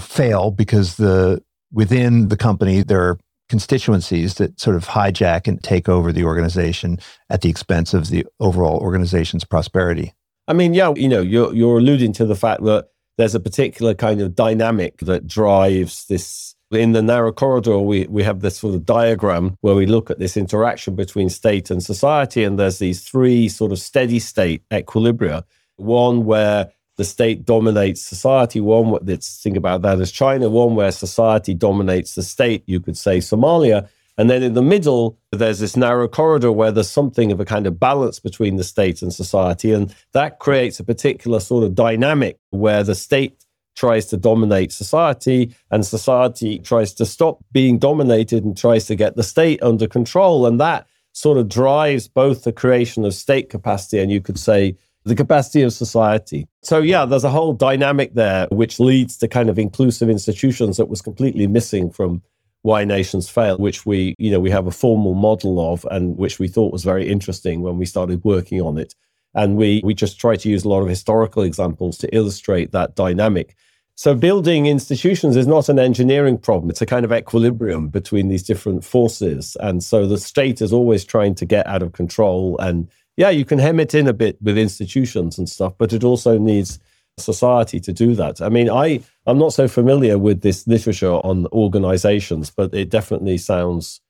[0.00, 5.88] fail because the within the company there are constituencies that sort of hijack and take
[5.88, 6.98] over the organization
[7.30, 10.12] at the expense of the overall organization's prosperity.
[10.46, 13.94] I mean, yeah, you know, you're you're alluding to the fact that there's a particular
[13.94, 18.74] kind of dynamic that drives this in the narrow corridor, we, we have this sort
[18.74, 22.44] of diagram where we look at this interaction between state and society.
[22.44, 25.44] And there's these three sort of steady state equilibria.
[25.76, 30.90] One where the state dominates society, one, let's think about that as China, one where
[30.90, 33.88] society dominates the state, you could say Somalia.
[34.18, 37.68] And then in the middle, there's this narrow corridor where there's something of a kind
[37.68, 39.72] of balance between the state and society.
[39.72, 43.44] And that creates a particular sort of dynamic where the state
[43.76, 49.14] tries to dominate society and society tries to stop being dominated and tries to get
[49.14, 50.46] the state under control.
[50.46, 54.76] And that sort of drives both the creation of state capacity and you could say
[55.08, 56.46] the capacity of society.
[56.62, 60.86] So, yeah, there's a whole dynamic there which leads to kind of inclusive institutions that
[60.86, 62.22] was completely missing from
[62.62, 66.40] why nations fail which we you know we have a formal model of and which
[66.40, 68.96] we thought was very interesting when we started working on it
[69.32, 72.96] and we we just try to use a lot of historical examples to illustrate that
[72.96, 73.54] dynamic
[73.98, 76.70] so building institutions is not an engineering problem.
[76.70, 79.56] It's a kind of equilibrium between these different forces.
[79.58, 82.56] And so the state is always trying to get out of control.
[82.60, 86.04] And yeah, you can hem it in a bit with institutions and stuff, but it
[86.04, 86.78] also needs
[87.18, 88.40] society to do that.
[88.40, 93.36] I mean, I, I'm not so familiar with this literature on organizations, but it definitely
[93.36, 94.00] sounds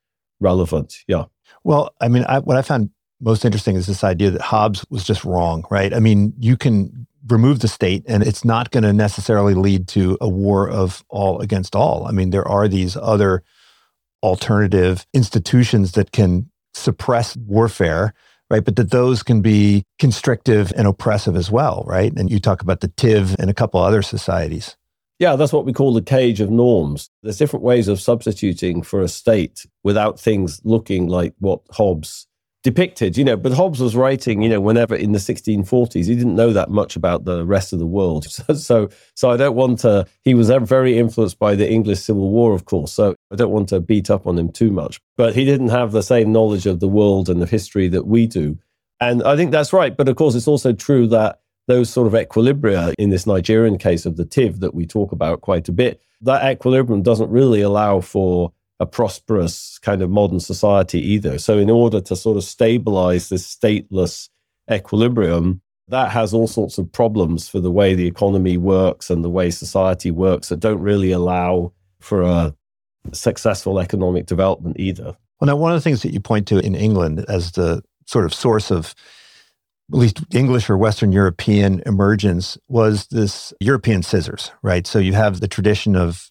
[0.40, 1.04] relevant.
[1.08, 1.24] Yeah.
[1.64, 5.04] Well, I mean, I, what I found most interesting is this idea that Hobbes was
[5.04, 5.94] just wrong, right?
[5.94, 10.18] I mean, you can remove the state and it's not going to necessarily lead to
[10.20, 12.06] a war of all against all.
[12.06, 13.42] I mean, there are these other
[14.22, 18.12] alternative institutions that can suppress warfare,
[18.50, 18.64] right?
[18.64, 22.12] But that those can be constrictive and oppressive as well, right?
[22.16, 24.76] And you talk about the TIV and a couple other societies.
[25.18, 27.10] Yeah, that's what we call the cage of norms.
[27.24, 32.27] There's different ways of substituting for a state without things looking like what Hobbes
[32.62, 36.34] depicted, you know, but Hobbes was writing, you know, whenever in the 1640s, he didn't
[36.34, 38.26] know that much about the rest of the world.
[38.38, 42.30] So, so, so I don't want to, he was very influenced by the English Civil
[42.30, 42.92] War, of course.
[42.92, 45.92] So I don't want to beat up on him too much, but he didn't have
[45.92, 48.58] the same knowledge of the world and the history that we do.
[49.00, 49.96] And I think that's right.
[49.96, 54.06] But of course, it's also true that those sort of equilibria in this Nigerian case
[54.06, 58.00] of the TIV that we talk about quite a bit, that equilibrium doesn't really allow
[58.00, 61.38] for a prosperous kind of modern society either.
[61.38, 64.28] So, in order to sort of stabilize this stateless
[64.70, 69.30] equilibrium, that has all sorts of problems for the way the economy works and the
[69.30, 72.54] way society works that don't really allow for a
[73.12, 75.16] successful economic development either.
[75.40, 78.24] Well, now, one of the things that you point to in England as the sort
[78.24, 78.94] of source of
[79.92, 84.86] at least English or Western European emergence was this European scissors, right?
[84.86, 86.30] So you have the tradition of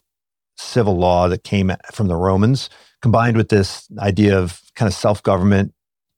[0.58, 2.70] civil law that came from the Romans,
[3.02, 5.74] combined with this idea of kind of self government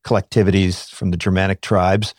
[0.06, 2.13] collectivities from the Germanic tribes.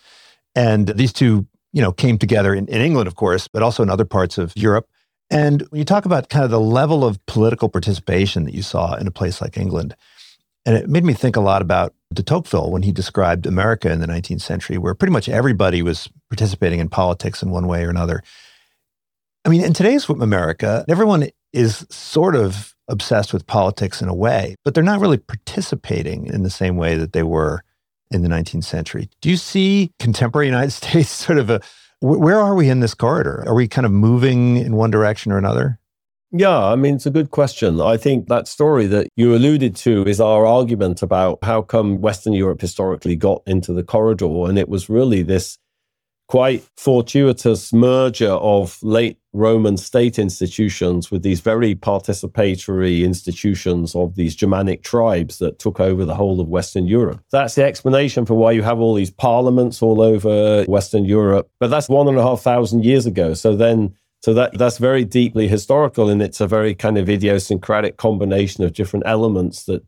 [0.55, 3.91] And these two, you know, came together in, in England, of course, but also in
[3.91, 4.89] other parts of Europe.
[5.31, 8.95] And when you talk about kind of the level of political participation that you saw
[8.97, 9.95] in a place like England,
[10.67, 14.01] and it made me think a lot about de Tocqueville when he described America in
[14.01, 17.91] the 19th century, where pretty much everybody was participating in politics in one way or
[17.91, 18.23] another.
[19.45, 24.55] I mean, in today's America, everyone is sort of obsessed with politics in a way,
[24.65, 27.63] but they're not really participating in the same way that they were
[28.11, 29.09] in the 19th century.
[29.21, 31.61] Do you see contemporary United States sort of a
[32.03, 33.45] where are we in this corridor?
[33.47, 35.79] Are we kind of moving in one direction or another?
[36.33, 37.81] Yeah, I mean, it's a good question.
[37.81, 42.33] I think that story that you alluded to is our argument about how come Western
[42.33, 44.49] Europe historically got into the corridor.
[44.49, 45.59] And it was really this
[46.29, 54.35] quite fortuitous merger of late Roman state institutions with these very participatory institutions of these
[54.35, 57.21] Germanic tribes that took over the whole of Western Europe.
[57.31, 61.49] That's the explanation for why you have all these parliaments all over Western Europe.
[61.61, 63.35] But that's one and a half thousand years ago.
[63.35, 67.97] So then so that that's very deeply historical and it's a very kind of idiosyncratic
[67.97, 69.85] combination of different elements that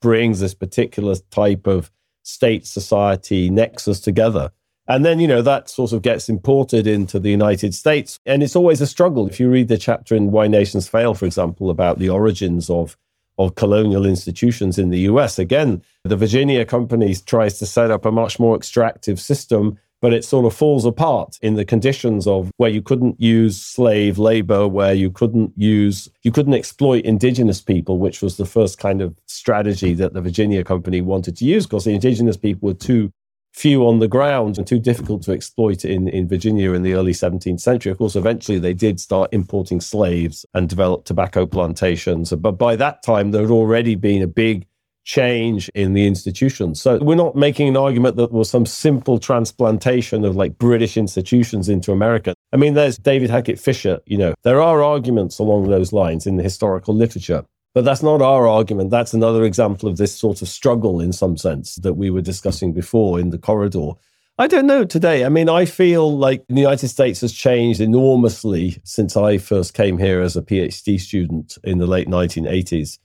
[0.00, 1.90] brings this particular type of
[2.22, 4.52] state society nexus together.
[4.88, 8.18] And then, you know, that sort of gets imported into the United States.
[8.24, 9.28] And it's always a struggle.
[9.28, 12.96] If you read the chapter in Why Nations Fail, for example, about the origins of,
[13.38, 18.10] of colonial institutions in the US, again, the Virginia Company tries to set up a
[18.10, 22.70] much more extractive system, but it sort of falls apart in the conditions of where
[22.70, 28.22] you couldn't use slave labor, where you couldn't use, you couldn't exploit indigenous people, which
[28.22, 31.94] was the first kind of strategy that the Virginia Company wanted to use because the
[31.94, 33.12] indigenous people were too
[33.52, 37.12] few on the ground and too difficult to exploit in, in Virginia in the early
[37.12, 37.90] 17th century.
[37.90, 42.32] Of course, eventually they did start importing slaves and develop tobacco plantations.
[42.32, 44.66] But by that time, there had already been a big
[45.08, 46.82] change in the institutions.
[46.82, 51.70] So we're not making an argument that was some simple transplantation of like British institutions
[51.70, 52.34] into America.
[52.52, 56.36] I mean, there's David Hackett Fischer, you know, there are arguments along those lines in
[56.36, 57.44] the historical literature.
[57.74, 58.90] But that's not our argument.
[58.90, 62.72] That's another example of this sort of struggle, in some sense, that we were discussing
[62.72, 63.92] before in the corridor.
[64.40, 65.24] I don't know today.
[65.24, 69.98] I mean, I feel like the United States has changed enormously since I first came
[69.98, 72.98] here as a PhD student in the late 1980s.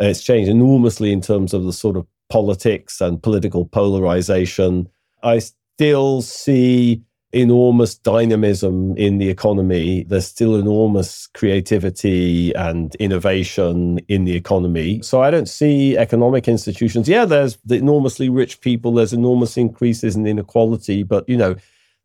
[0.00, 4.88] It's changed enormously in terms of the sort of politics and political polarization.
[5.22, 7.02] I still see
[7.32, 10.04] enormous dynamism in the economy.
[10.04, 15.02] There's still enormous creativity and innovation in the economy.
[15.02, 17.08] So I don't see economic institutions.
[17.08, 21.56] Yeah, there's the enormously rich people, there's enormous increases in inequality, but you know,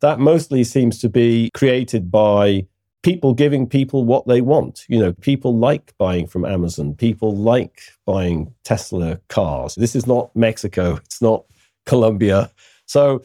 [0.01, 2.67] that mostly seems to be created by
[3.03, 4.85] people giving people what they want.
[4.89, 9.75] You know, people like buying from Amazon, people like buying Tesla cars.
[9.75, 11.45] This is not Mexico, it's not
[11.85, 12.51] Colombia.
[12.85, 13.23] So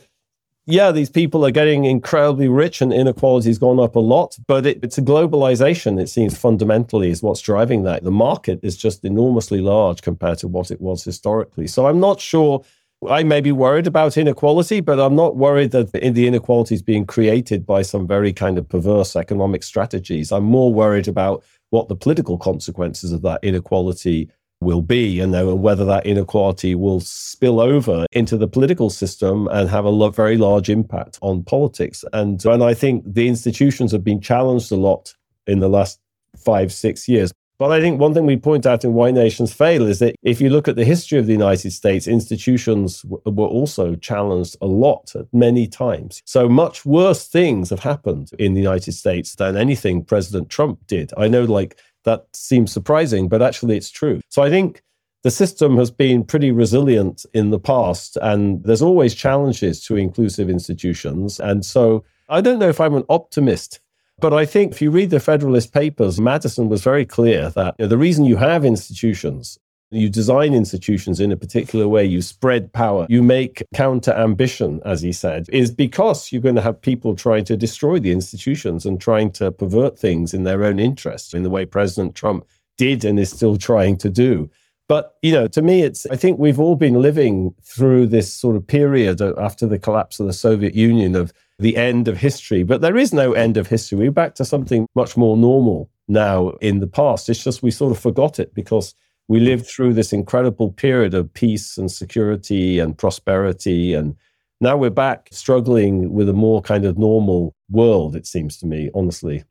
[0.69, 4.81] yeah, these people are getting incredibly rich and inequality's gone up a lot, but it,
[4.83, 8.05] it's a globalization, it seems fundamentally, is what's driving that.
[8.05, 11.69] The market is just enormously large compared to what it was historically.
[11.69, 12.63] So I'm not sure.
[13.09, 17.07] I may be worried about inequality, but I'm not worried that the inequality is being
[17.07, 20.31] created by some very kind of perverse economic strategies.
[20.33, 24.29] I'm more worried about what the political consequences of that inequality
[24.61, 25.33] will be and
[25.63, 30.37] whether that inequality will spill over into the political system and have a lo- very
[30.37, 32.05] large impact on politics.
[32.13, 35.15] And, and I think the institutions have been challenged a lot
[35.47, 36.01] in the last
[36.37, 37.33] five, six years.
[37.59, 40.41] But I think one thing we point out in Why Nations Fail is that if
[40.41, 44.67] you look at the history of the United States, institutions w- were also challenged a
[44.67, 46.23] lot, at many times.
[46.25, 51.13] So much worse things have happened in the United States than anything President Trump did.
[51.17, 54.21] I know, like, that seems surprising, but actually it's true.
[54.29, 54.83] So I think
[55.23, 60.49] the system has been pretty resilient in the past, and there's always challenges to inclusive
[60.49, 61.41] institutions.
[61.41, 63.81] And so I don't know if I'm an optimist,
[64.21, 67.85] but I think if you read the Federalist Papers, Madison was very clear that you
[67.85, 69.59] know, the reason you have institutions
[69.91, 75.01] you design institutions in a particular way, you spread power, you make counter ambition, as
[75.01, 79.01] he said, is because you're going to have people trying to destroy the institutions and
[79.01, 83.19] trying to pervert things in their own interest in the way President Trump did and
[83.19, 84.51] is still trying to do.
[84.89, 88.57] But, you know, to me, it's, I think we've all been living through this sort
[88.57, 92.63] of period after the collapse of the Soviet Union of the end of history.
[92.63, 93.99] But there is no end of history.
[93.99, 97.29] We're back to something much more normal now in the past.
[97.29, 98.95] It's just we sort of forgot it because
[99.29, 103.93] we lived through this incredible period of peace and security and prosperity.
[103.93, 104.17] And
[104.61, 108.91] now we're back struggling with a more kind of normal world, it seems to me,
[108.95, 109.45] honestly.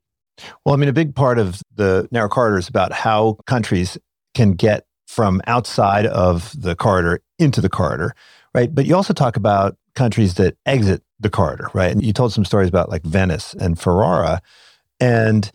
[0.65, 3.97] Well, I mean, a big part of the narrow corridor is about how countries
[4.33, 8.13] can get from outside of the corridor into the corridor,
[8.53, 8.73] right?
[8.73, 11.91] But you also talk about countries that exit the corridor, right?
[11.91, 14.41] And you told some stories about like Venice and Ferrara,
[14.99, 15.49] and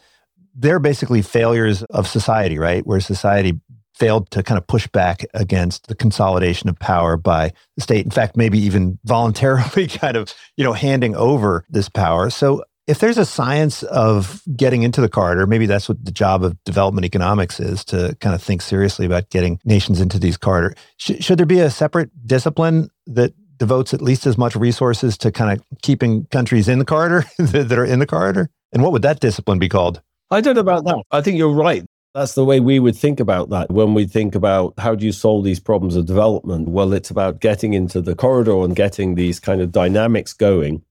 [0.55, 2.87] they're basically failures of society, right?
[2.87, 3.61] Where society
[3.95, 8.05] failed to kind of push back against the consolidation of power by the state.
[8.05, 12.31] In fact, maybe even voluntarily kind of, you know, handing over this power.
[12.31, 16.43] So if there's a science of getting into the corridor, maybe that's what the job
[16.43, 20.75] of development economics is to kind of think seriously about getting nations into these corridors.
[20.97, 25.31] Sh- should there be a separate discipline that devotes at least as much resources to
[25.31, 28.51] kind of keeping countries in the corridor that are in the corridor?
[28.73, 30.03] And what would that discipline be called?
[30.31, 31.03] I don't know about that.
[31.11, 31.85] I think you're right.
[32.15, 35.13] That's the way we would think about that when we think about how do you
[35.13, 36.69] solve these problems of development.
[36.69, 40.83] Well, it's about getting into the corridor and getting these kind of dynamics going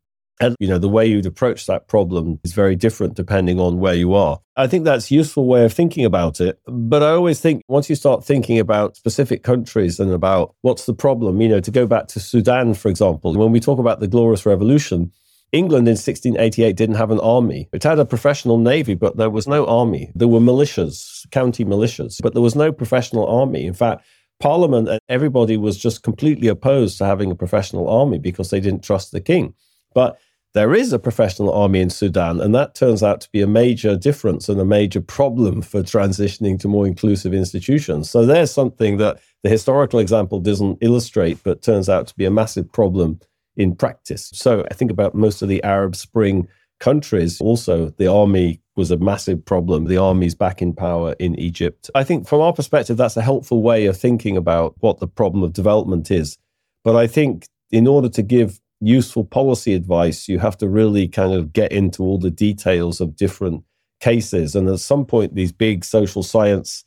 [0.42, 3.94] and, you know, the way you'd approach that problem is very different depending on where
[3.94, 4.40] you are.
[4.56, 6.60] I think that's a useful way of thinking about it.
[6.66, 10.96] But I always think once you start thinking about specific countries and about what's the
[10.96, 14.08] problem, you know, to go back to Sudan, for example, when we talk about the
[14.08, 15.12] Glorious Revolution,
[15.52, 17.68] England in 1688 didn't have an army.
[17.74, 20.12] It had a professional navy, but there was no army.
[20.16, 23.66] There were militias, county militias, but there was no professional army.
[23.66, 24.06] In fact,
[24.40, 28.84] Parliament and everybody was just completely opposed to having a professional army because they didn't
[28.84, 29.54] trust the king.
[29.94, 30.20] But
[30.54, 33.96] there is a professional army in Sudan, and that turns out to be a major
[33.96, 38.10] difference and a major problem for transitioning to more inclusive institutions.
[38.10, 42.32] So there's something that the historical example doesn't illustrate, but turns out to be a
[42.32, 43.20] massive problem
[43.56, 44.30] in practice.
[44.34, 46.48] So I think about most of the Arab Spring
[46.80, 49.86] countries, also the army was a massive problem.
[49.86, 51.90] The army's back in power in Egypt.
[51.94, 55.44] I think from our perspective, that's a helpful way of thinking about what the problem
[55.44, 56.38] of development is.
[56.84, 61.34] But I think in order to give useful policy advice, you have to really kind
[61.34, 63.64] of get into all the details of different
[64.00, 64.56] cases.
[64.56, 66.84] And at some point, these big social science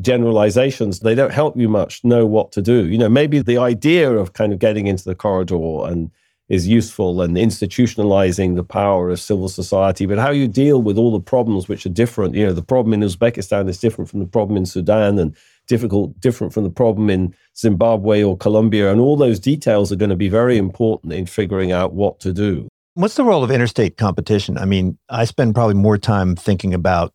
[0.00, 2.86] generalizations, they don't help you much know what to do.
[2.86, 6.10] You know, maybe the idea of kind of getting into the corridor and
[6.48, 11.10] is useful and institutionalizing the power of civil society, but how you deal with all
[11.10, 12.34] the problems which are different.
[12.34, 16.20] You know, the problem in Uzbekistan is different from the problem in Sudan and difficult,
[16.20, 18.92] different from the problem in Zimbabwe or Colombia.
[18.92, 22.32] And all those details are going to be very important in figuring out what to
[22.32, 22.68] do.
[22.94, 24.56] What's the role of interstate competition?
[24.56, 27.12] I mean, I spend probably more time thinking about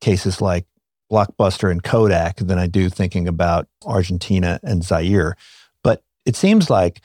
[0.00, 0.66] cases like
[1.12, 5.36] Blockbuster and Kodak than I do thinking about Argentina and Zaire.
[5.84, 7.02] But it seems like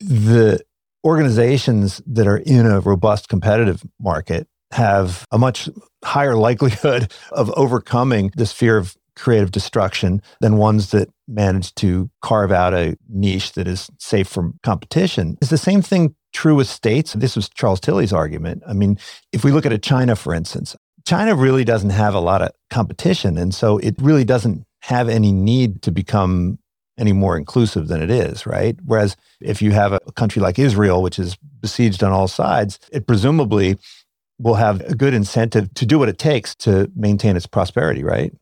[0.00, 0.60] the
[1.04, 5.68] organizations that are in a robust competitive market have a much
[6.04, 12.52] higher likelihood of overcoming this fear of creative destruction than ones that manage to carve
[12.52, 15.36] out a niche that is safe from competition.
[15.42, 17.14] Is the same thing true with states?
[17.14, 18.62] This was Charles Tilly's argument.
[18.66, 18.98] I mean,
[19.32, 20.76] if we look at a China, for instance,
[21.08, 23.38] China really doesn't have a lot of competition.
[23.38, 26.58] And so it really doesn't have any need to become
[26.98, 28.76] any more inclusive than it is, right?
[28.84, 33.06] Whereas if you have a country like Israel, which is besieged on all sides, it
[33.06, 33.78] presumably
[34.38, 38.34] will have a good incentive to do what it takes to maintain its prosperity, right?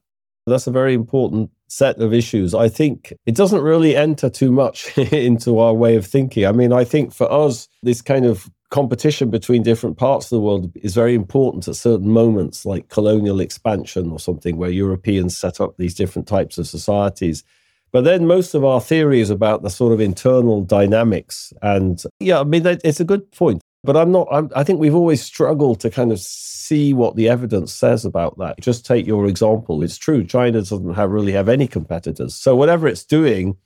[0.49, 2.53] That's a very important set of issues.
[2.53, 6.47] I think it doesn't really enter too much into our way of thinking.
[6.47, 10.41] I mean, I think for us, this kind of competition between different parts of the
[10.41, 15.61] world is very important at certain moments, like colonial expansion or something, where Europeans set
[15.61, 17.45] up these different types of societies.
[17.93, 21.53] But then most of our theory is about the sort of internal dynamics.
[21.63, 23.63] And yeah, I mean, it's a good point.
[23.85, 27.29] But I'm not, I'm, i think we've always struggled to kind of see what the
[27.29, 28.61] evidence says about that.
[28.61, 29.85] Just take your example.
[29.85, 32.35] It's true, China doesn't have, really have any competitors.
[32.35, 33.57] So whatever it's doing,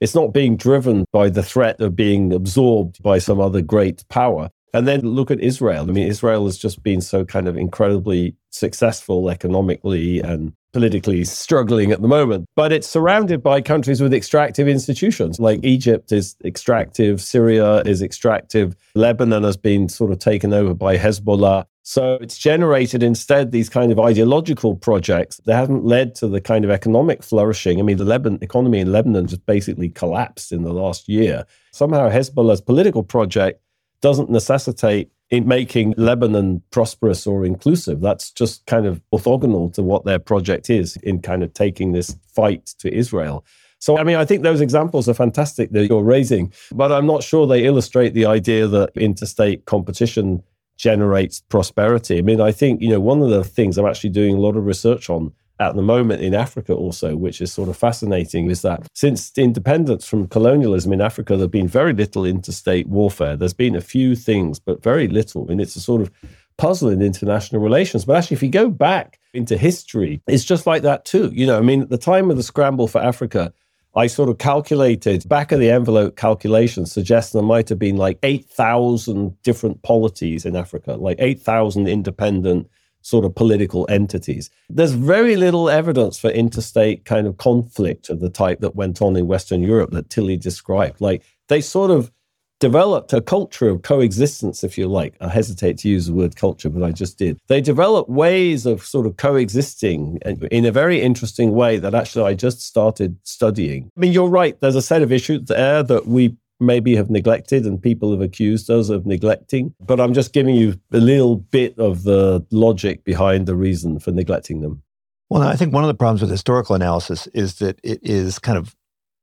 [0.00, 4.50] it's not being driven by the threat of being absorbed by some other great power.
[4.74, 5.88] And then look at Israel.
[5.88, 11.90] I mean, Israel has just been so kind of incredibly successful economically and politically struggling
[11.90, 12.46] at the moment.
[12.54, 15.40] But it's surrounded by countries with extractive institutions.
[15.40, 20.98] Like Egypt is extractive, Syria is extractive, Lebanon has been sort of taken over by
[20.98, 21.64] Hezbollah.
[21.88, 26.66] So it's generated instead these kind of ideological projects that haven't led to the kind
[26.66, 27.80] of economic flourishing.
[27.80, 31.46] I mean, the Lebanon economy in Lebanon just basically collapsed in the last year.
[31.72, 33.62] Somehow Hezbollah's political project
[34.02, 38.02] doesn't necessitate in making Lebanon prosperous or inclusive.
[38.02, 42.14] That's just kind of orthogonal to what their project is in kind of taking this
[42.34, 43.46] fight to Israel.
[43.78, 47.22] So, I mean, I think those examples are fantastic that you're raising, but I'm not
[47.22, 50.42] sure they illustrate the idea that interstate competition
[50.78, 52.18] generates prosperity.
[52.18, 54.56] I mean, I think, you know, one of the things I'm actually doing a lot
[54.56, 58.62] of research on at the moment in Africa also, which is sort of fascinating, is
[58.62, 63.36] that since independence from colonialism in Africa, there's been very little interstate warfare.
[63.36, 65.42] There's been a few things, but very little.
[65.42, 66.12] I mean, it's a sort of
[66.58, 68.04] puzzle in international relations.
[68.04, 71.30] But actually, if you go back into history, it's just like that too.
[71.34, 73.52] You know, I mean, at the time of the scramble for Africa,
[73.98, 78.20] I sort of calculated back of the envelope calculations suggest there might have been like
[78.22, 82.70] 8,000 different polities in Africa, like 8,000 independent
[83.02, 84.50] sort of political entities.
[84.70, 89.16] There's very little evidence for interstate kind of conflict of the type that went on
[89.16, 91.00] in Western Europe that Tilly described.
[91.00, 92.12] Like they sort of
[92.60, 95.14] developed a culture of coexistence, if you like.
[95.20, 97.38] I hesitate to use the word culture, but I just did.
[97.46, 100.18] They developed ways of sort of coexisting
[100.50, 103.90] in a very interesting way that actually I just started studying.
[103.96, 104.60] I mean, you're right.
[104.60, 108.68] There's a set of issues there that we maybe have neglected and people have accused
[108.68, 109.72] us of neglecting.
[109.80, 114.10] But I'm just giving you a little bit of the logic behind the reason for
[114.10, 114.82] neglecting them.
[115.30, 118.58] Well, I think one of the problems with historical analysis is that it is kind
[118.58, 118.74] of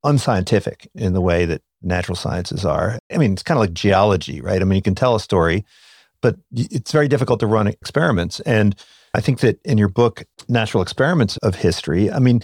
[0.06, 3.00] unscientific in the way that natural sciences are.
[3.14, 4.62] I mean, it's kind of like geology, right?
[4.62, 5.66] I mean, you can tell a story,
[6.22, 8.40] but it's very difficult to run experiments.
[8.42, 8.76] And
[9.14, 12.42] I think that in your book, Natural Experiments of History, I mean,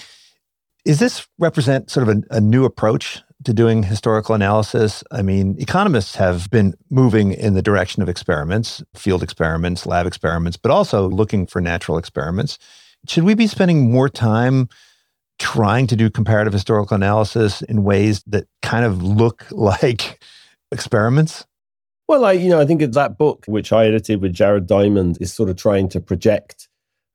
[0.85, 5.03] is this represent sort of a, a new approach to doing historical analysis?
[5.11, 10.57] I mean, economists have been moving in the direction of experiments, field experiments, lab experiments,
[10.57, 12.57] but also looking for natural experiments.
[13.07, 14.69] Should we be spending more time
[15.41, 20.23] trying to do comparative historical analysis in ways that kind of look like
[20.71, 21.45] experiments?
[22.07, 25.33] Well, I, you know, I think that book, which I edited with Jared Diamond, is
[25.33, 26.67] sort of trying to project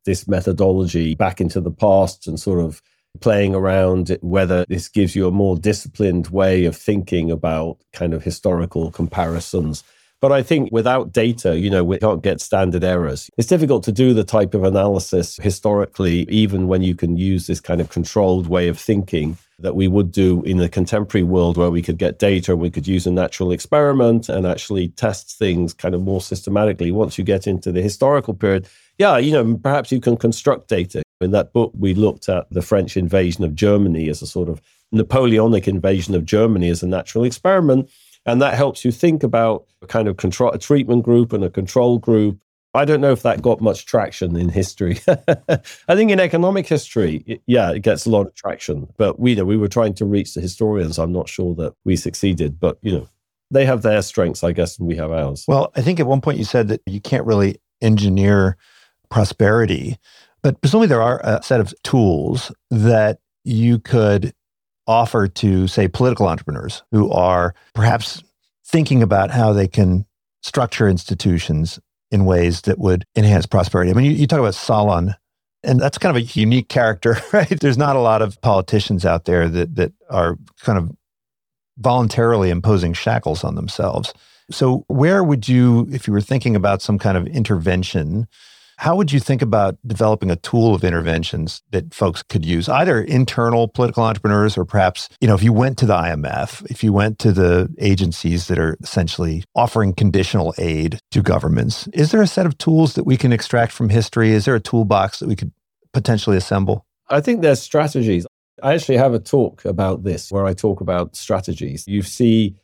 [0.05, 2.83] this methodology back into the past and sort of
[3.20, 8.24] playing around whether this gives you a more disciplined way of thinking about kind of
[8.24, 9.85] historical comparisons.
[10.21, 13.29] But I think without data, you know, we can't get standard errors.
[13.37, 17.61] It's difficult to do the type of analysis historically, even when you can use this
[17.61, 21.71] kind of controlled way of thinking that we would do in the contemporary world where
[21.71, 25.73] we could get data and we could use a natural experiment and actually test things
[25.73, 26.91] kind of more systematically.
[26.91, 31.03] Once you get into the historical period, yeah, you know, perhaps you can construct data.
[31.21, 34.61] In that book, we looked at the French invasion of Germany as a sort of
[34.93, 37.91] Napoleonic invasion of Germany as a natural experiment.
[38.27, 41.51] And that helps you think about a kind of control, a treatment group and a
[41.51, 42.39] control group.
[42.74, 44.99] I don't know if that got much traction in history.
[45.09, 48.89] I think in economic history, it, yeah, it gets a lot of traction.
[48.99, 50.99] But we you know we were trying to reach the historians.
[50.99, 52.61] I'm not sure that we succeeded.
[52.61, 53.09] But you know,
[53.51, 55.45] they have their strengths, I guess, and we have ours.
[55.49, 58.59] Well, I think at one point you said that you can't really engineer
[59.09, 59.97] prosperity,
[60.43, 64.35] but presumably there are a set of tools that you could
[64.87, 68.22] offer to, say, political entrepreneurs who are perhaps
[68.64, 70.07] thinking about how they can
[70.43, 71.78] structure institutions
[72.11, 73.91] in ways that would enhance prosperity?
[73.91, 75.14] I mean, you, you talk about Solon,
[75.62, 77.61] and that's kind of a unique character, right?
[77.61, 80.93] There's not a lot of politicians out there that that are kind of
[81.78, 84.14] voluntarily imposing shackles on themselves.
[84.51, 88.28] So, where would you, if you were thinking about some kind of intervention,
[88.79, 93.01] how would you think about developing a tool of interventions that folks could use, either
[93.01, 96.93] internal political entrepreneurs or perhaps, you know, if you went to the IMF, if you
[96.93, 102.27] went to the agencies that are essentially offering conditional aid to governments, is there a
[102.27, 104.31] set of tools that we can extract from history?
[104.31, 105.53] Is there a toolbox that we could
[105.93, 106.85] potentially assemble?
[107.09, 108.27] I think there's strategies.
[108.62, 111.85] I actually have a talk about this where I talk about strategies.
[111.87, 112.57] You see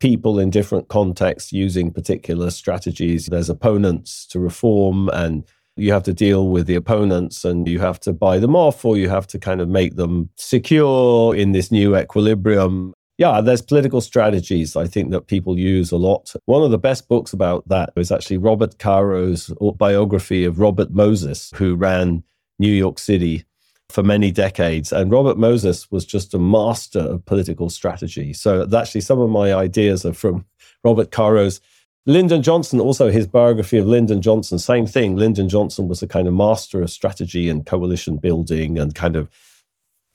[0.00, 3.26] people in different contexts using particular strategies.
[3.26, 5.44] There's opponents to reform, and
[5.76, 8.96] you have to deal with the opponents and you have to buy them off or
[8.96, 12.94] you have to kind of make them secure in this new equilibrium.
[13.18, 16.34] Yeah, there's political strategies I think that people use a lot.
[16.46, 21.50] One of the best books about that is actually Robert Caro's biography of Robert Moses,
[21.54, 22.22] who ran
[22.58, 23.44] New York City
[23.90, 24.92] for many decades.
[24.92, 28.32] And Robert Moses was just a master of political strategy.
[28.32, 30.44] So actually, some of my ideas are from
[30.84, 31.60] Robert Caro's.
[32.08, 35.16] Lyndon Johnson, also his biography of Lyndon Johnson, same thing.
[35.16, 39.28] Lyndon Johnson was a kind of master of strategy and coalition building and kind of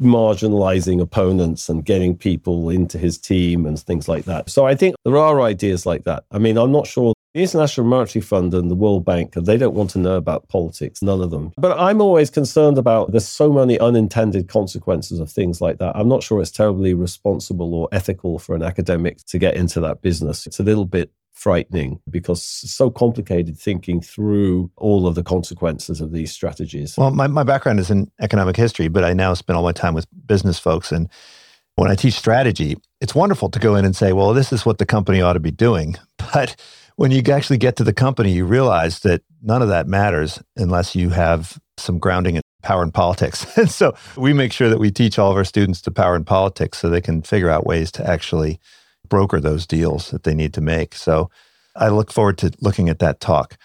[0.02, 4.50] marginalizing opponents and getting people into his team and things like that.
[4.50, 6.24] So I think there are ideas like that.
[6.32, 9.74] I mean, I'm not sure the International Monetary Fund and the World Bank, they don't
[9.74, 11.52] want to know about politics, none of them.
[11.58, 15.96] But I'm always concerned about there's so many unintended consequences of things like that.
[15.96, 20.02] I'm not sure it's terribly responsible or ethical for an academic to get into that
[20.02, 20.46] business.
[20.46, 26.02] It's a little bit frightening because it's so complicated thinking through all of the consequences
[26.02, 26.98] of these strategies.
[26.98, 29.94] Well, my, my background is in economic history, but I now spend all my time
[29.94, 30.92] with business folks.
[30.92, 31.10] And
[31.78, 34.78] when I teach strategy, it's wonderful to go in and say, well, this is what
[34.78, 35.96] the company ought to be doing.
[36.34, 36.56] But
[36.96, 40.96] when you actually get to the company, you realize that none of that matters unless
[40.96, 43.46] you have some grounding in power and politics.
[43.58, 46.26] and so we make sure that we teach all of our students to power and
[46.26, 48.60] politics so they can figure out ways to actually
[49.08, 50.96] broker those deals that they need to make.
[50.96, 51.30] So
[51.76, 53.58] I look forward to looking at that talk.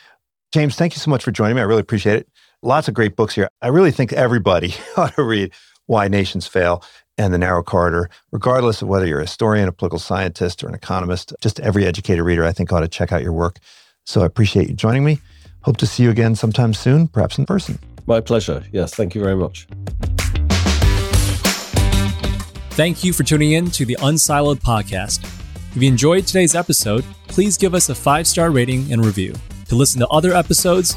[0.53, 1.63] James, thank you so much for joining me.
[1.63, 2.29] I really appreciate it.
[2.63, 3.49] Lots of great books here.
[3.61, 5.53] I really think everybody ought to read
[5.87, 6.83] Why Nations Fail
[7.19, 10.75] and the narrow corridor, regardless of whether you're a historian, a political scientist, or an
[10.75, 11.33] economist.
[11.41, 13.59] Just every educated reader, I think, ought to check out your work.
[14.05, 15.21] So I appreciate you joining me.
[15.63, 17.79] Hope to see you again sometime soon, perhaps in person.
[18.07, 18.65] My pleasure.
[18.71, 19.67] Yes, thank you very much.
[22.71, 25.25] Thank you for tuning in to the Unsiloed podcast.
[25.75, 29.35] If you enjoyed today's episode, please give us a five star rating and review.
[29.69, 30.97] To listen to other episodes,